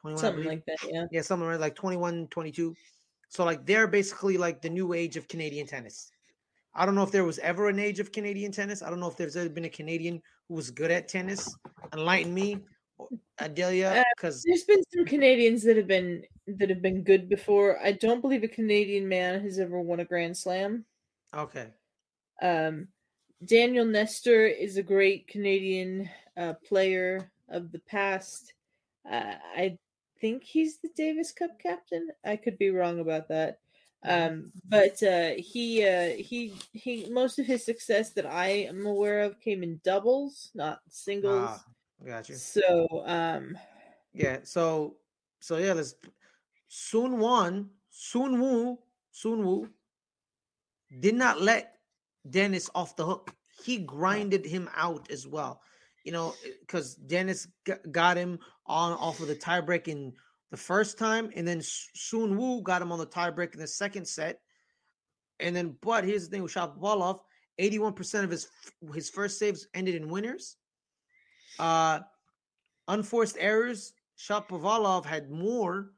21 0.00 0.20
Something 0.20 0.44
like 0.44 0.64
that, 0.66 0.78
yeah. 0.86 1.06
Yeah, 1.10 1.22
something 1.22 1.48
like 1.58 1.74
21, 1.74 2.26
22. 2.28 2.74
So 3.28 3.44
like 3.44 3.64
they're 3.64 3.86
basically 3.86 4.36
like 4.36 4.60
the 4.60 4.68
new 4.68 4.92
age 4.92 5.16
of 5.16 5.26
Canadian 5.28 5.66
tennis. 5.66 6.10
I 6.74 6.86
don't 6.86 6.94
know 6.94 7.02
if 7.02 7.10
there 7.10 7.24
was 7.24 7.38
ever 7.40 7.68
an 7.68 7.78
age 7.78 7.98
of 8.00 8.12
Canadian 8.12 8.52
tennis. 8.52 8.82
I 8.82 8.90
don't 8.90 9.00
know 9.00 9.08
if 9.08 9.16
there's 9.16 9.36
ever 9.36 9.48
been 9.48 9.64
a 9.64 9.70
Canadian 9.70 10.22
who 10.48 10.54
was 10.54 10.70
good 10.70 10.90
at 10.90 11.08
tennis. 11.08 11.54
Enlighten 11.92 12.32
me, 12.32 12.58
Adelia, 13.40 14.00
Uh, 14.00 14.04
because 14.16 14.42
There's 14.42 14.64
been 14.64 14.82
some 14.94 15.04
Canadians 15.04 15.62
that 15.64 15.76
have 15.76 15.86
been 15.88 16.22
that 16.46 16.68
have 16.68 16.82
been 16.82 17.02
good 17.02 17.28
before. 17.28 17.78
I 17.84 17.92
don't 17.92 18.20
believe 18.20 18.42
a 18.42 18.48
Canadian 18.48 19.08
man 19.08 19.40
has 19.42 19.58
ever 19.58 19.80
won 19.80 20.00
a 20.00 20.04
Grand 20.04 20.36
Slam. 20.36 20.84
okay, 21.34 21.68
Um, 22.42 22.88
Daniel 23.44 23.84
Nestor 23.86 24.46
is 24.46 24.76
a 24.76 24.82
great 24.82 25.26
Canadian 25.28 26.08
uh, 26.36 26.54
player 26.66 27.30
of 27.48 27.72
the 27.72 27.78
past. 27.80 28.52
Uh, 29.10 29.34
I 29.56 29.78
think 30.20 30.44
he's 30.44 30.78
the 30.78 30.90
Davis 30.96 31.32
Cup 31.32 31.58
captain. 31.58 32.08
I 32.24 32.36
could 32.36 32.58
be 32.58 32.70
wrong 32.70 33.00
about 33.00 33.28
that. 33.28 33.60
Um, 34.02 34.50
but 34.68 35.02
uh, 35.02 35.32
he 35.36 35.86
uh, 35.86 36.14
he 36.16 36.54
he 36.72 37.06
most 37.10 37.38
of 37.38 37.46
his 37.46 37.64
success 37.64 38.12
that 38.12 38.24
I 38.24 38.48
am 38.48 38.86
aware 38.86 39.20
of 39.20 39.40
came 39.40 39.62
in 39.62 39.80
doubles, 39.84 40.50
not 40.54 40.80
singles. 40.88 41.50
ah, 41.50 41.64
got 42.06 42.28
you. 42.28 42.34
So 42.34 42.86
um, 43.04 43.58
Yeah, 44.14 44.38
so 44.42 44.96
so 45.40 45.58
yeah, 45.58 45.74
let's 45.74 45.94
Sun 46.68 47.18
Won, 47.18 47.68
Soon 47.90 48.40
Woo, 48.40 48.78
Soon 49.10 49.44
Woo 49.44 49.68
did 50.98 51.14
not 51.14 51.40
let 51.40 51.74
Dennis 52.28 52.70
off 52.74 52.96
the 52.96 53.04
hook. 53.04 53.34
He 53.62 53.78
grinded 53.78 54.44
him 54.44 54.68
out 54.74 55.10
as 55.10 55.26
well. 55.26 55.60
You 56.04 56.12
know, 56.12 56.34
because 56.60 56.94
Dennis 56.94 57.46
got 57.92 58.16
him 58.16 58.38
on 58.66 58.92
off 58.94 59.20
of 59.20 59.28
the 59.28 59.36
tiebreak 59.36 59.86
in 59.88 60.14
the 60.50 60.56
first 60.56 60.98
time, 60.98 61.30
and 61.36 61.46
then 61.46 61.58
S- 61.58 61.88
Sun 61.94 62.36
Wu 62.36 62.62
got 62.62 62.82
him 62.82 62.92
on 62.92 62.98
the 62.98 63.06
tiebreak 63.06 63.54
in 63.54 63.60
the 63.60 63.66
second 63.66 64.06
set. 64.06 64.40
And 65.38 65.54
then, 65.54 65.76
but 65.80 66.04
here's 66.04 66.24
the 66.28 66.30
thing 66.30 66.42
with 66.42 66.52
Shapovalov: 66.52 67.20
eighty-one 67.58 67.92
percent 67.94 68.24
of 68.24 68.30
his 68.30 68.48
his 68.94 69.08
first 69.08 69.38
saves 69.38 69.68
ended 69.74 69.94
in 69.94 70.08
winners. 70.08 70.56
Uh, 71.58 72.00
unforced 72.88 73.36
errors. 73.38 73.92
Shapovalov 74.18 75.06
had 75.06 75.30
more, 75.30 75.92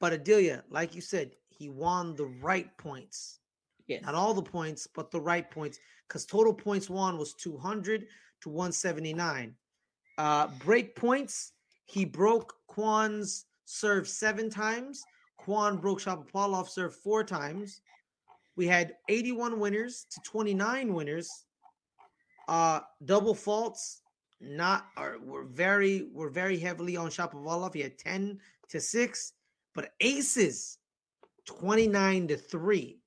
but 0.00 0.12
Adelia, 0.12 0.64
like 0.68 0.96
you 0.96 1.00
said, 1.00 1.30
he 1.48 1.68
won 1.68 2.16
the 2.16 2.26
right 2.26 2.76
points. 2.76 3.38
yes, 3.86 4.02
Not 4.02 4.16
all 4.16 4.34
the 4.34 4.42
points, 4.42 4.88
but 4.92 5.12
the 5.12 5.20
right 5.20 5.48
points. 5.48 5.78
Because 6.08 6.26
total 6.26 6.52
points 6.52 6.90
won 6.90 7.18
was 7.18 7.34
200 7.34 8.06
to 8.42 8.48
179. 8.48 9.54
Uh, 10.18 10.48
break 10.58 10.96
points, 10.96 11.52
he 11.84 12.04
broke 12.04 12.54
Kwan's 12.66 13.44
serve 13.66 14.08
seven 14.08 14.48
times. 14.48 15.04
Kwan 15.36 15.76
broke 15.76 16.00
Shapovalov's 16.00 16.72
serve 16.72 16.96
four 16.96 17.22
times. 17.22 17.82
We 18.56 18.66
had 18.66 18.94
81 19.08 19.60
winners 19.60 20.06
to 20.10 20.20
29 20.24 20.94
winners. 20.94 21.44
Uh, 22.48 22.80
double 23.04 23.34
faults, 23.34 24.00
not 24.40 24.86
are 24.96 25.18
were 25.18 25.44
very 25.44 26.08
were 26.12 26.30
very 26.30 26.58
heavily 26.58 26.96
on 26.96 27.10
Shapovalov. 27.10 27.74
He 27.74 27.80
had 27.80 27.98
10 27.98 28.38
to 28.68 28.80
6, 28.80 29.32
but 29.74 29.92
aces 30.00 30.78
29 31.44 32.28
to 32.28 32.36
3. 32.36 32.98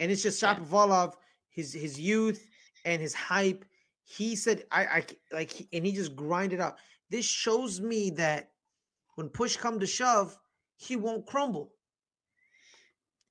And 0.00 0.10
it's 0.10 0.22
just. 0.22 0.42
Shapovalov, 0.42 1.14
his 1.50 1.72
his 1.72 1.98
youth 1.98 2.46
and 2.84 3.00
his 3.00 3.14
hype. 3.14 3.64
He 4.04 4.34
said, 4.36 4.64
I 4.70 4.84
I 4.84 5.06
like, 5.32 5.66
and 5.72 5.86
he 5.86 5.92
just 5.92 6.16
grinded 6.16 6.60
out. 6.60 6.76
This 7.10 7.24
shows 7.24 7.80
me 7.80 8.10
that 8.10 8.51
when 9.14 9.28
push 9.28 9.56
come 9.56 9.78
to 9.80 9.86
shove, 9.86 10.38
he 10.76 10.96
won't 10.96 11.26
crumble. 11.26 11.72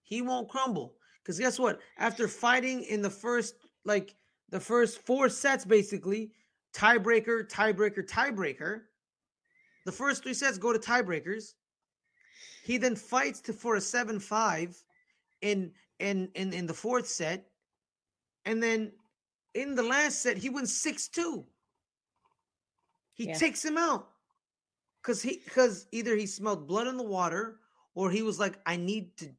he 0.04 0.22
won't 0.22 0.50
crumble. 0.50 0.96
Because 1.24 1.40
guess 1.40 1.58
what? 1.58 1.80
After 1.98 2.28
fighting 2.28 2.84
in 2.84 3.02
the 3.02 3.10
first, 3.10 3.56
like 3.86 4.16
the 4.50 4.60
first 4.60 5.06
four 5.06 5.30
sets, 5.30 5.64
basically, 5.64 6.34
tiebreaker, 6.74 7.48
tiebreaker, 7.50 8.06
tiebreaker. 8.06 8.82
The 9.86 9.92
first 9.92 10.24
three 10.24 10.34
sets 10.34 10.58
go 10.58 10.74
to 10.74 10.80
tiebreakers. 10.80 11.54
He 12.64 12.78
then 12.78 12.96
fights 12.96 13.40
to 13.42 13.54
for 13.54 13.76
a 13.76 13.82
seven 13.82 14.20
five 14.20 14.76
in 15.42 15.72
in 16.00 16.30
in 16.36 16.52
in 16.54 16.66
the 16.68 16.74
fourth 16.74 17.08
set, 17.08 17.46
and 18.46 18.62
then 18.62 18.92
in 19.54 19.76
the 19.76 19.84
last 19.84 20.22
set 20.22 20.38
he 20.38 20.50
wins 20.50 20.76
six 20.76 21.08
two. 21.08 21.46
He 23.14 23.28
Yeah. 23.28 23.38
takes 23.38 23.64
him 23.64 23.78
out 23.78 24.11
because 25.02 25.22
he 25.22 25.42
because 25.44 25.88
either 25.92 26.16
he 26.16 26.26
smelled 26.26 26.68
blood 26.68 26.88
in 26.88 26.98
the 26.98 27.04
water 27.04 27.60
or 27.96 28.10
he 28.10 28.22
was 28.22 28.40
like, 28.40 28.60
I 28.66 28.78
need 28.78 29.16
to, 29.18 29.30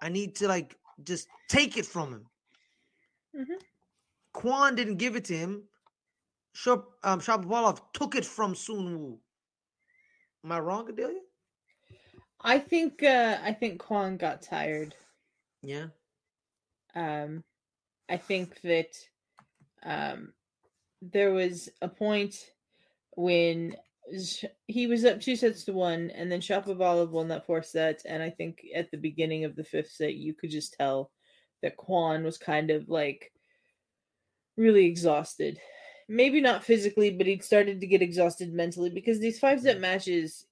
I 0.00 0.08
need 0.08 0.36
to 0.36 0.48
like 0.48 0.76
just 1.04 1.28
take 1.48 1.76
it 1.76 1.86
from 1.86 2.12
him. 2.12 2.26
Mm-hmm. 3.36 3.54
Kwan 4.32 4.74
didn't 4.74 4.96
give 4.96 5.16
it 5.16 5.24
to 5.26 5.36
him. 5.36 5.62
Shop 6.52 6.88
um 7.04 7.20
Shapovalov 7.20 7.80
took 7.92 8.14
it 8.14 8.24
from 8.24 8.54
Sun 8.54 8.98
Wu. 8.98 9.18
Am 10.44 10.52
I 10.52 10.60
wrong, 10.60 10.88
Adelia? 10.88 11.20
I 12.40 12.58
think 12.58 13.02
uh 13.02 13.38
I 13.42 13.52
think 13.52 13.82
Kwon 13.82 14.18
got 14.18 14.42
tired. 14.42 14.94
Yeah. 15.62 15.86
Um 16.94 17.42
I 18.08 18.16
think 18.16 18.60
that 18.62 18.96
um 19.82 20.32
there 21.02 21.32
was 21.32 21.68
a 21.82 21.88
point 21.88 22.34
when 23.16 23.76
he 24.66 24.86
was 24.86 25.04
up 25.04 25.20
two 25.20 25.36
sets 25.36 25.64
to 25.64 25.72
one, 25.72 26.10
and 26.10 26.30
then 26.30 26.40
Shapovalov 26.40 27.10
won 27.10 27.28
that 27.28 27.46
fourth 27.46 27.66
set. 27.66 28.02
And 28.04 28.22
I 28.22 28.30
think 28.30 28.64
at 28.74 28.90
the 28.90 28.96
beginning 28.96 29.44
of 29.44 29.56
the 29.56 29.64
fifth 29.64 29.90
set, 29.90 30.14
you 30.14 30.34
could 30.34 30.50
just 30.50 30.74
tell 30.74 31.10
that 31.62 31.76
Kwan 31.76 32.24
was 32.24 32.38
kind 32.38 32.70
of 32.70 32.88
like 32.88 33.32
really 34.56 34.86
exhausted. 34.86 35.60
Maybe 36.08 36.40
not 36.40 36.64
physically, 36.64 37.10
but 37.10 37.26
he'd 37.26 37.44
started 37.44 37.80
to 37.80 37.86
get 37.86 38.00
exhausted 38.00 38.52
mentally 38.52 38.90
because 38.90 39.20
these 39.20 39.38
five 39.38 39.60
set 39.60 39.78
matches, 39.78 40.46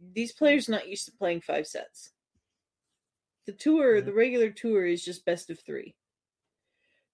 these 0.00 0.32
players 0.32 0.68
not 0.68 0.88
used 0.88 1.06
to 1.06 1.12
playing 1.12 1.42
five 1.42 1.66
sets. 1.66 2.12
The 3.46 3.52
tour, 3.52 4.00
Mhm. 4.00 4.04
the 4.06 4.14
regular 4.14 4.50
tour, 4.50 4.86
is 4.86 5.04
just 5.04 5.24
best 5.24 5.50
of 5.50 5.60
three. 5.60 5.96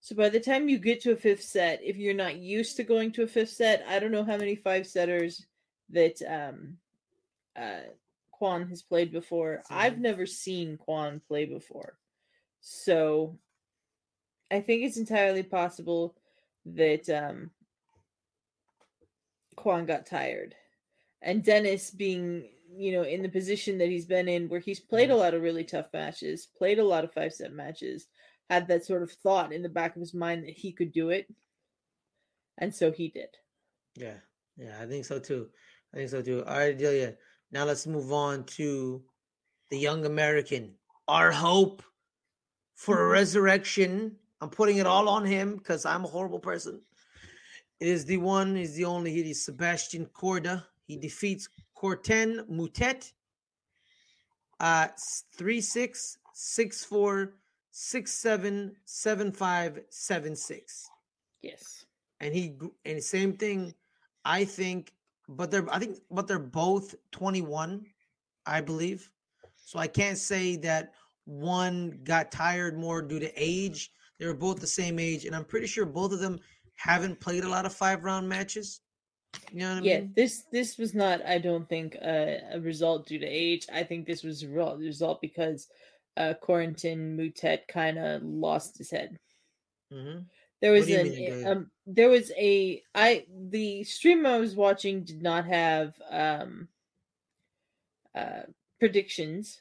So 0.00 0.14
by 0.14 0.28
the 0.28 0.40
time 0.40 0.68
you 0.68 0.78
get 0.78 1.00
to 1.02 1.12
a 1.12 1.16
fifth 1.16 1.42
set, 1.42 1.82
if 1.82 1.96
you're 1.96 2.14
not 2.14 2.36
used 2.36 2.76
to 2.76 2.84
going 2.84 3.10
to 3.12 3.24
a 3.24 3.26
fifth 3.26 3.50
set, 3.50 3.84
I 3.86 3.98
don't 3.98 4.12
know 4.12 4.24
how 4.24 4.36
many 4.36 4.54
five 4.54 4.86
setters 4.86 5.46
that 5.90 6.20
um 6.22 6.78
uh 7.56 7.88
Quan 8.30 8.68
has 8.68 8.82
played 8.82 9.10
before. 9.10 9.62
I've 9.68 9.98
never 9.98 10.24
seen 10.24 10.76
Quan 10.76 11.20
play 11.26 11.44
before. 11.44 11.98
So 12.60 13.36
I 14.50 14.60
think 14.60 14.84
it's 14.84 14.96
entirely 14.96 15.42
possible 15.42 16.14
that 16.66 17.08
um 17.10 17.50
Quan 19.56 19.86
got 19.86 20.06
tired. 20.06 20.54
And 21.20 21.42
Dennis 21.42 21.90
being, 21.90 22.48
you 22.76 22.92
know, 22.92 23.02
in 23.02 23.22
the 23.22 23.28
position 23.28 23.78
that 23.78 23.88
he's 23.88 24.06
been 24.06 24.28
in 24.28 24.48
where 24.48 24.60
he's 24.60 24.78
played 24.78 25.10
a 25.10 25.16
lot 25.16 25.34
of 25.34 25.42
really 25.42 25.64
tough 25.64 25.86
matches, 25.92 26.46
played 26.56 26.78
a 26.78 26.84
lot 26.84 27.02
of 27.02 27.12
five 27.12 27.32
set 27.32 27.52
matches, 27.52 28.06
had 28.48 28.68
that 28.68 28.84
sort 28.84 29.02
of 29.02 29.10
thought 29.10 29.52
in 29.52 29.62
the 29.62 29.68
back 29.68 29.96
of 29.96 30.00
his 30.00 30.14
mind 30.14 30.44
that 30.44 30.56
he 30.56 30.70
could 30.70 30.92
do 30.92 31.10
it. 31.10 31.26
And 32.56 32.72
so 32.72 32.92
he 32.92 33.08
did. 33.08 33.30
Yeah. 33.96 34.18
Yeah, 34.56 34.76
I 34.80 34.86
think 34.86 35.04
so 35.04 35.18
too. 35.18 35.48
I 35.92 35.96
think 35.98 36.10
so 36.10 36.22
too. 36.22 36.44
All 36.44 36.56
right, 36.58 36.74
Adelia. 36.74 37.16
Now 37.50 37.64
let's 37.64 37.86
move 37.86 38.12
on 38.12 38.44
to 38.58 39.02
the 39.70 39.78
young 39.78 40.04
American, 40.04 40.74
our 41.06 41.32
hope 41.32 41.82
for 42.74 43.04
a 43.04 43.08
Mhm. 43.08 43.12
resurrection. 43.12 44.18
I'm 44.40 44.50
putting 44.50 44.76
it 44.78 44.86
all 44.86 45.08
on 45.08 45.24
him 45.24 45.56
because 45.56 45.84
I'm 45.84 46.04
a 46.04 46.08
horrible 46.08 46.40
person. 46.40 46.82
It 47.80 47.88
is 47.88 48.04
the 48.04 48.18
one, 48.18 48.56
is 48.56 48.74
the 48.74 48.84
only. 48.84 49.12
He 49.12 49.30
is 49.30 49.44
Sebastian 49.44 50.06
Corda. 50.06 50.66
He 50.86 50.96
defeats 50.96 51.48
Corten 51.76 52.46
Moutet. 52.48 53.12
Uh, 54.60 54.88
s- 54.92 55.24
3 55.36 55.60
6, 55.60 56.18
6 56.34 56.84
4, 56.84 57.34
6 57.70 58.12
7, 58.12 58.76
7 58.84 59.32
5, 59.32 59.84
7 59.88 60.34
6 60.34 60.90
Yes. 61.42 61.84
and 62.20 62.34
he 62.34 62.58
and 62.84 63.02
same 63.02 63.36
thing 63.36 63.74
i 64.24 64.44
think 64.44 64.92
but 65.28 65.50
they're 65.50 65.66
i 65.72 65.78
think 65.78 65.98
but 66.10 66.26
they're 66.26 66.38
both 66.38 66.94
21 67.12 67.84
i 68.46 68.60
believe. 68.60 69.10
So 69.56 69.78
i 69.78 69.86
can't 69.86 70.18
say 70.18 70.56
that 70.56 70.92
one 71.24 72.00
got 72.04 72.32
tired 72.32 72.78
more 72.78 73.02
due 73.02 73.18
to 73.20 73.30
age. 73.36 73.90
They 74.18 74.26
were 74.26 74.34
both 74.34 74.60
the 74.60 74.66
same 74.66 74.98
age 74.98 75.24
and 75.26 75.36
i'm 75.36 75.44
pretty 75.44 75.66
sure 75.66 75.84
both 75.84 76.12
of 76.12 76.20
them 76.20 76.38
haven't 76.76 77.20
played 77.20 77.44
a 77.44 77.48
lot 77.48 77.66
of 77.66 77.74
five 77.74 78.04
round 78.04 78.28
matches. 78.28 78.80
You 79.52 79.60
know 79.60 79.68
what 79.70 79.78
i 79.78 79.80
Yeah, 79.80 80.00
mean? 80.00 80.14
this 80.16 80.44
this 80.52 80.78
was 80.78 80.94
not, 80.94 81.24
I 81.24 81.38
don't 81.38 81.68
think, 81.68 81.96
uh, 82.02 82.36
a 82.52 82.60
result 82.60 83.06
due 83.06 83.18
to 83.18 83.26
age. 83.26 83.66
I 83.72 83.82
think 83.84 84.06
this 84.06 84.22
was 84.22 84.42
a 84.42 84.48
result 84.48 85.20
because 85.20 85.68
uh, 86.16 86.34
Corentin 86.42 87.16
Moutet 87.16 87.68
kind 87.68 87.98
of 87.98 88.22
lost 88.22 88.78
his 88.78 88.90
head. 88.90 89.16
hmm 89.92 90.18
There 90.60 90.72
was 90.72 90.90
an 90.90 91.14
mean, 91.14 91.32
um 91.44 91.70
there 91.86 92.08
was 92.08 92.30
a 92.36 92.82
I 92.94 93.26
the 93.30 93.84
stream 93.84 94.26
I 94.26 94.38
was 94.38 94.56
watching 94.56 95.04
did 95.04 95.22
not 95.22 95.46
have 95.46 95.94
um 96.10 96.68
uh 98.14 98.42
predictions. 98.78 99.60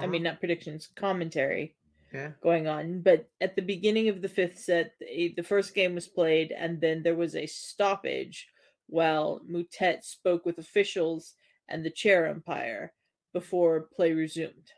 I 0.00 0.06
mean 0.06 0.22
not 0.22 0.40
predictions, 0.40 0.88
commentary 0.96 1.76
yeah 2.12 2.32
going 2.42 2.66
on, 2.68 3.02
but 3.02 3.28
at 3.40 3.56
the 3.56 3.62
beginning 3.62 4.08
of 4.08 4.22
the 4.22 4.28
fifth 4.28 4.58
set, 4.58 4.94
the, 5.00 5.34
the 5.36 5.42
first 5.42 5.74
game 5.74 5.94
was 5.94 6.08
played 6.08 6.52
and 6.52 6.80
then 6.80 7.02
there 7.02 7.16
was 7.16 7.36
a 7.36 7.46
stoppage 7.46 8.48
while 8.88 9.40
Moutet 9.48 10.04
spoke 10.04 10.46
with 10.46 10.58
officials 10.58 11.34
and 11.68 11.84
the 11.84 11.90
chair 11.90 12.28
umpire 12.28 12.92
before 13.32 13.82
play 13.94 14.12
resumed 14.12 14.72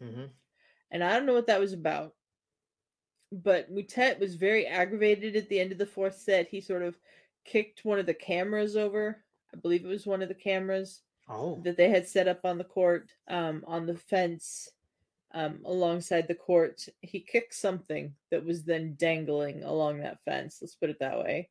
hmm 0.00 0.26
and 0.90 1.04
I 1.04 1.12
don't 1.14 1.26
know 1.26 1.34
what 1.34 1.46
that 1.48 1.60
was 1.60 1.72
about. 1.72 2.14
But 3.32 3.72
Moutet 3.72 4.18
was 4.18 4.34
very 4.34 4.66
aggravated 4.66 5.36
at 5.36 5.48
the 5.48 5.60
end 5.60 5.72
of 5.72 5.78
the 5.78 5.86
fourth 5.86 6.18
set. 6.18 6.48
He 6.48 6.60
sort 6.60 6.82
of 6.82 6.98
kicked 7.44 7.84
one 7.84 7.98
of 7.98 8.06
the 8.06 8.14
cameras 8.14 8.76
over. 8.76 9.22
I 9.54 9.56
believe 9.56 9.84
it 9.84 9.88
was 9.88 10.06
one 10.06 10.22
of 10.22 10.28
the 10.28 10.34
cameras 10.34 11.02
oh 11.28 11.60
that 11.64 11.76
they 11.76 11.88
had 11.88 12.08
set 12.08 12.28
up 12.28 12.44
on 12.44 12.58
the 12.58 12.64
court, 12.64 13.10
um, 13.28 13.64
on 13.66 13.86
the 13.86 13.96
fence, 13.96 14.68
um, 15.32 15.60
alongside 15.64 16.26
the 16.26 16.34
court. 16.34 16.88
He 17.00 17.20
kicked 17.20 17.54
something 17.54 18.14
that 18.30 18.44
was 18.44 18.64
then 18.64 18.94
dangling 18.98 19.62
along 19.62 20.00
that 20.00 20.22
fence. 20.24 20.58
Let's 20.60 20.74
put 20.74 20.90
it 20.90 20.98
that 21.00 21.18
way. 21.18 21.48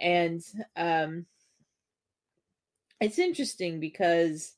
And 0.00 0.42
um, 0.76 1.26
it's 3.00 3.18
interesting 3.18 3.80
because 3.80 4.54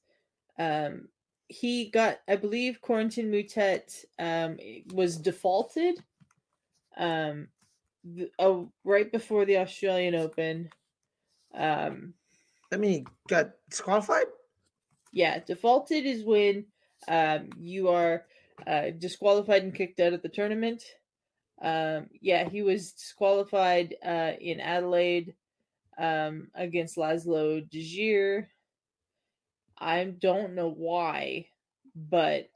um, 0.59 1.09
he 1.49 1.91
got, 1.91 2.19
I 2.29 2.37
believe, 2.37 2.81
Corentin 2.81 3.31
Moutet 3.31 4.05
um, 4.19 4.59
was 4.93 5.17
defaulted 5.17 6.03
um, 6.97 7.49
th- 8.17 8.31
oh, 8.39 8.71
right 8.85 9.11
before 9.11 9.45
the 9.45 9.59
Australian 9.59 10.15
Open. 10.15 10.71
Um, 11.55 12.15
i 12.73 12.77
mean 12.77 13.07
got 13.29 13.53
disqualified 13.71 14.27
yeah, 15.15 15.39
defaulted 15.39 16.05
is 16.05 16.25
when 16.25 16.67
um, 17.07 17.49
you 17.57 17.89
are 17.89 18.25
uh, 18.67 18.91
disqualified 18.99 19.63
and 19.63 19.75
kicked 19.75 20.01
out 20.01 20.13
of 20.13 20.23
the 20.23 20.29
tournament. 20.29 20.83
Um, 21.63 22.09
yeah, 22.21 22.49
he 22.49 22.63
was 22.63 22.93
disqualified 22.93 23.95
uh, 24.05 24.33
in 24.41 24.59
Adelaide 24.59 25.35
um, 25.97 26.49
against 26.55 26.97
Laszlo 26.97 27.65
Dezir. 27.71 28.47
I 29.79 30.05
don't 30.05 30.57
know 30.57 30.71
why, 30.71 31.47
but 31.95 32.49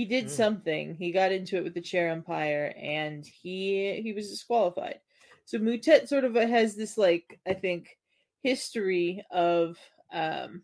he 0.00 0.06
did 0.06 0.24
Mm. 0.24 0.30
something. 0.30 0.94
He 0.94 1.12
got 1.12 1.30
into 1.30 1.58
it 1.58 1.64
with 1.64 1.74
the 1.74 1.80
chair 1.82 2.10
umpire, 2.10 2.72
and 2.78 3.26
he 3.26 4.00
he 4.00 4.14
was 4.14 4.30
disqualified. 4.30 4.98
So 5.44 5.58
Moutet 5.58 6.08
sort 6.08 6.24
of 6.24 6.34
has 6.36 6.74
this 6.74 6.96
like 6.96 7.38
I 7.46 7.52
think 7.52 7.98
history 8.42 9.22
of 9.30 9.76
um, 10.10 10.62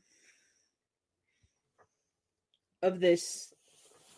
of 2.83 2.99
this 2.99 3.53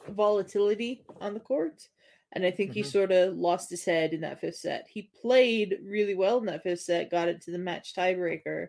volatility 0.09 1.05
on 1.21 1.35
the 1.35 1.41
court. 1.41 1.89
And 2.31 2.47
I 2.47 2.53
think 2.53 2.73
he 2.73 2.83
Mhm. 2.83 2.87
sort 2.87 3.11
of 3.11 3.37
lost 3.37 3.71
his 3.71 3.85
head 3.85 4.15
in 4.15 4.21
that 4.21 4.41
fifth 4.41 4.59
set. 4.59 4.87
He 4.87 5.11
played 5.21 5.81
really 5.83 6.15
well 6.15 6.39
in 6.39 6.47
that 6.47 6.63
fifth 6.63 6.83
set, 6.83 7.11
got 7.11 7.27
it 7.29 7.41
to 7.43 7.51
the 7.51 7.59
match 7.59 7.93
tiebreaker. 7.93 8.69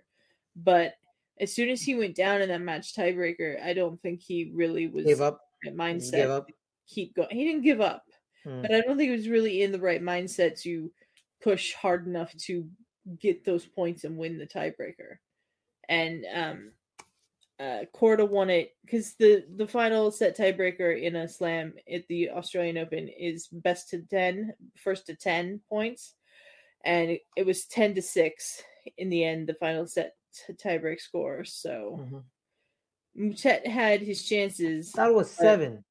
But 0.56 0.96
as 1.40 1.54
soon 1.54 1.70
as 1.70 1.84
he 1.84 1.94
went 1.94 2.16
down 2.16 2.42
in 2.42 2.50
that 2.50 2.62
match 2.62 2.96
tiebreaker, 2.96 3.62
I 3.62 3.74
don't 3.74 4.02
think 4.02 4.22
he 4.22 4.50
really 4.52 4.88
was 4.88 5.06
gave 5.06 5.22
up 5.22 5.49
gave 5.64 5.74
mindset 5.74 6.46
keep 6.88 7.16
going. 7.16 7.30
He 7.32 7.46
didn't 7.46 7.64
give 7.64 7.82
up, 7.82 8.06
Mm. 8.46 8.62
but 8.62 8.74
I 8.74 8.82
don't 8.82 8.98
think 8.98 9.10
he 9.12 9.16
was 9.18 9.28
really 9.30 9.62
in 9.62 9.72
the 9.72 9.80
right 9.80 10.02
mindset 10.02 10.60
to 10.62 10.92
push 11.42 11.74
hard 11.74 12.08
enough 12.08 12.36
to 12.38 12.70
get 13.20 13.44
those 13.44 13.66
points 13.66 14.04
and 14.04 14.18
win 14.18 14.38
the 14.38 14.48
tiebreaker. 14.48 15.18
And 15.88 16.26
um, 16.34 16.72
uh 17.60 17.84
Corda 17.94 18.26
won 18.26 18.50
it 18.50 18.76
because 18.86 19.16
the 19.16 19.46
the 19.58 19.68
final 19.68 20.12
set 20.12 20.38
tiebreaker 20.38 21.02
in 21.02 21.16
a 21.18 21.28
slam 21.28 21.74
at 21.92 22.08
the 22.08 22.30
Australian 22.30 22.78
Open 22.78 23.08
is 23.10 23.48
best 23.48 23.90
to 23.90 24.02
10, 24.02 24.54
first 24.78 25.08
to 25.08 25.16
10 25.16 25.60
points. 25.70 26.16
And 26.86 27.12
it, 27.12 27.22
it 27.36 27.46
was 27.46 27.66
10 27.66 27.96
to 27.96 28.02
6 28.02 28.64
in 28.98 29.10
the 29.10 29.24
end, 29.26 29.48
the 29.48 29.54
final 29.56 29.86
set 29.88 30.16
tiebreak 30.52 31.02
score. 31.02 31.44
So 31.44 31.98
Mhm. 32.00 32.24
Moutet 33.18 33.66
had 33.66 34.02
his 34.02 34.24
chances. 34.24 34.92
That 34.94 35.14
was 35.14 35.30
seven. 35.30 35.84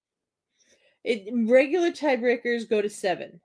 It 1.05 1.29
regular 1.49 1.91
tiebreakers 1.91 2.69
go 2.69 2.83
to 2.83 2.91
seven. 2.91 3.41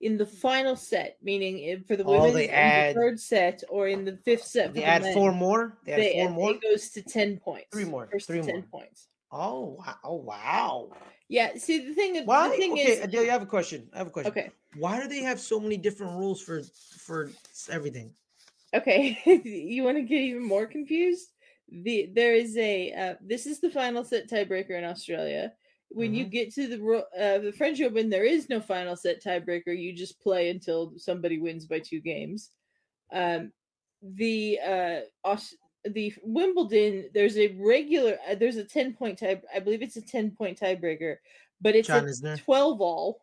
In 0.00 0.16
the 0.16 0.24
mm. 0.24 0.30
final 0.30 0.76
set, 0.76 1.16
meaning 1.22 1.82
for 1.88 1.96
the 1.96 2.04
Oh, 2.04 2.12
women's 2.12 2.34
they 2.34 2.44
in 2.44 2.54
add- 2.54 2.94
the 2.94 3.00
third 3.00 3.20
set 3.20 3.64
or 3.68 3.88
in 3.88 4.04
the 4.04 4.16
fifth 4.18 4.44
set, 4.44 4.72
They 4.72 4.80
the 4.80 4.86
add 4.86 5.02
men, 5.02 5.14
four 5.14 5.32
more. 5.32 5.78
They 5.84 5.92
add 5.92 5.98
they- 5.98 6.12
four 6.12 6.30
more. 6.30 6.50
It 6.52 6.62
goes 6.62 6.90
to 6.90 7.02
ten 7.02 7.38
points. 7.38 7.66
Three 7.72 7.84
more, 7.84 8.08
First 8.12 8.28
three 8.28 8.40
to 8.40 8.46
ten 8.46 8.62
points. 8.62 9.08
Oh 9.30 9.76
wow! 9.78 9.96
Oh 10.04 10.14
wow! 10.14 10.90
Yeah. 11.28 11.56
See 11.56 11.86
the 11.86 11.94
thing. 11.94 12.24
Why? 12.24 12.48
The 12.48 12.56
thing 12.56 12.72
okay, 12.72 12.82
is. 12.82 13.04
Adele, 13.04 13.24
I 13.24 13.32
have 13.32 13.42
a 13.42 13.46
question. 13.46 13.88
I 13.92 13.98
have 13.98 14.06
a 14.06 14.10
question. 14.10 14.30
Okay. 14.30 14.50
Why 14.76 15.00
do 15.00 15.08
they 15.08 15.20
have 15.20 15.38
so 15.40 15.60
many 15.60 15.76
different 15.76 16.16
rules 16.16 16.40
for 16.40 16.62
for 16.98 17.30
everything? 17.68 18.14
Okay. 18.74 19.18
you 19.44 19.82
want 19.82 19.96
to 19.98 20.02
get 20.02 20.20
even 20.20 20.44
more 20.44 20.66
confused? 20.66 21.28
The 21.70 22.10
there 22.14 22.34
is 22.34 22.56
a 22.56 22.92
uh, 22.92 23.14
this 23.20 23.46
is 23.46 23.60
the 23.60 23.70
final 23.70 24.04
set 24.04 24.28
tiebreaker 24.28 24.70
in 24.70 24.84
Australia. 24.84 25.52
When 25.90 26.14
you 26.14 26.26
Mhm. 26.26 26.30
get 26.30 26.54
to 26.54 26.66
the 26.68 27.06
uh, 27.18 27.38
the 27.38 27.52
French 27.52 27.80
Open, 27.80 28.10
there 28.10 28.24
is 28.24 28.48
no 28.48 28.60
final 28.60 28.96
set 28.96 29.22
tiebreaker. 29.22 29.78
You 29.78 29.92
just 29.94 30.20
play 30.20 30.50
until 30.50 30.94
somebody 30.98 31.38
wins 31.38 31.66
by 31.66 31.80
two 31.80 32.00
games. 32.00 32.50
Um, 33.12 33.52
the 34.02 34.60
uh, 34.64 35.00
Aus- 35.24 35.56
the 35.84 36.12
Wimbledon, 36.22 37.10
there's 37.14 37.36
a 37.38 37.48
regular, 37.58 38.18
uh, 38.28 38.34
there's 38.34 38.56
a 38.56 38.64
ten 38.64 38.94
point 38.94 39.18
tie. 39.18 39.40
I 39.54 39.60
believe 39.60 39.82
it's 39.82 39.96
a 39.96 40.02
ten 40.02 40.30
point 40.30 40.58
tiebreaker, 40.60 41.16
but 41.60 41.74
it's 41.74 41.88
John 41.88 42.06
twelve 42.38 42.80
all. 42.80 43.20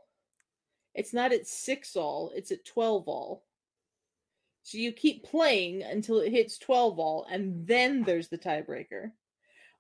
It's 0.94 1.14
not 1.14 1.34
at 1.34 1.48
six 1.48 1.96
all. 1.96 2.32
It's 2.36 2.52
at 2.52 2.66
twelve 2.66 3.08
all. 3.08 3.45
So 4.66 4.80
you 4.80 4.92
keep 4.92 5.24
playing 5.24 5.84
until 5.84 6.22
it 6.22 6.32
hits 6.32 6.58
12 6.58 6.98
all, 6.98 7.28
and 7.30 7.68
then 7.68 8.02
there's 8.02 8.30
the 8.30 8.38
tiebreaker. 8.40 9.12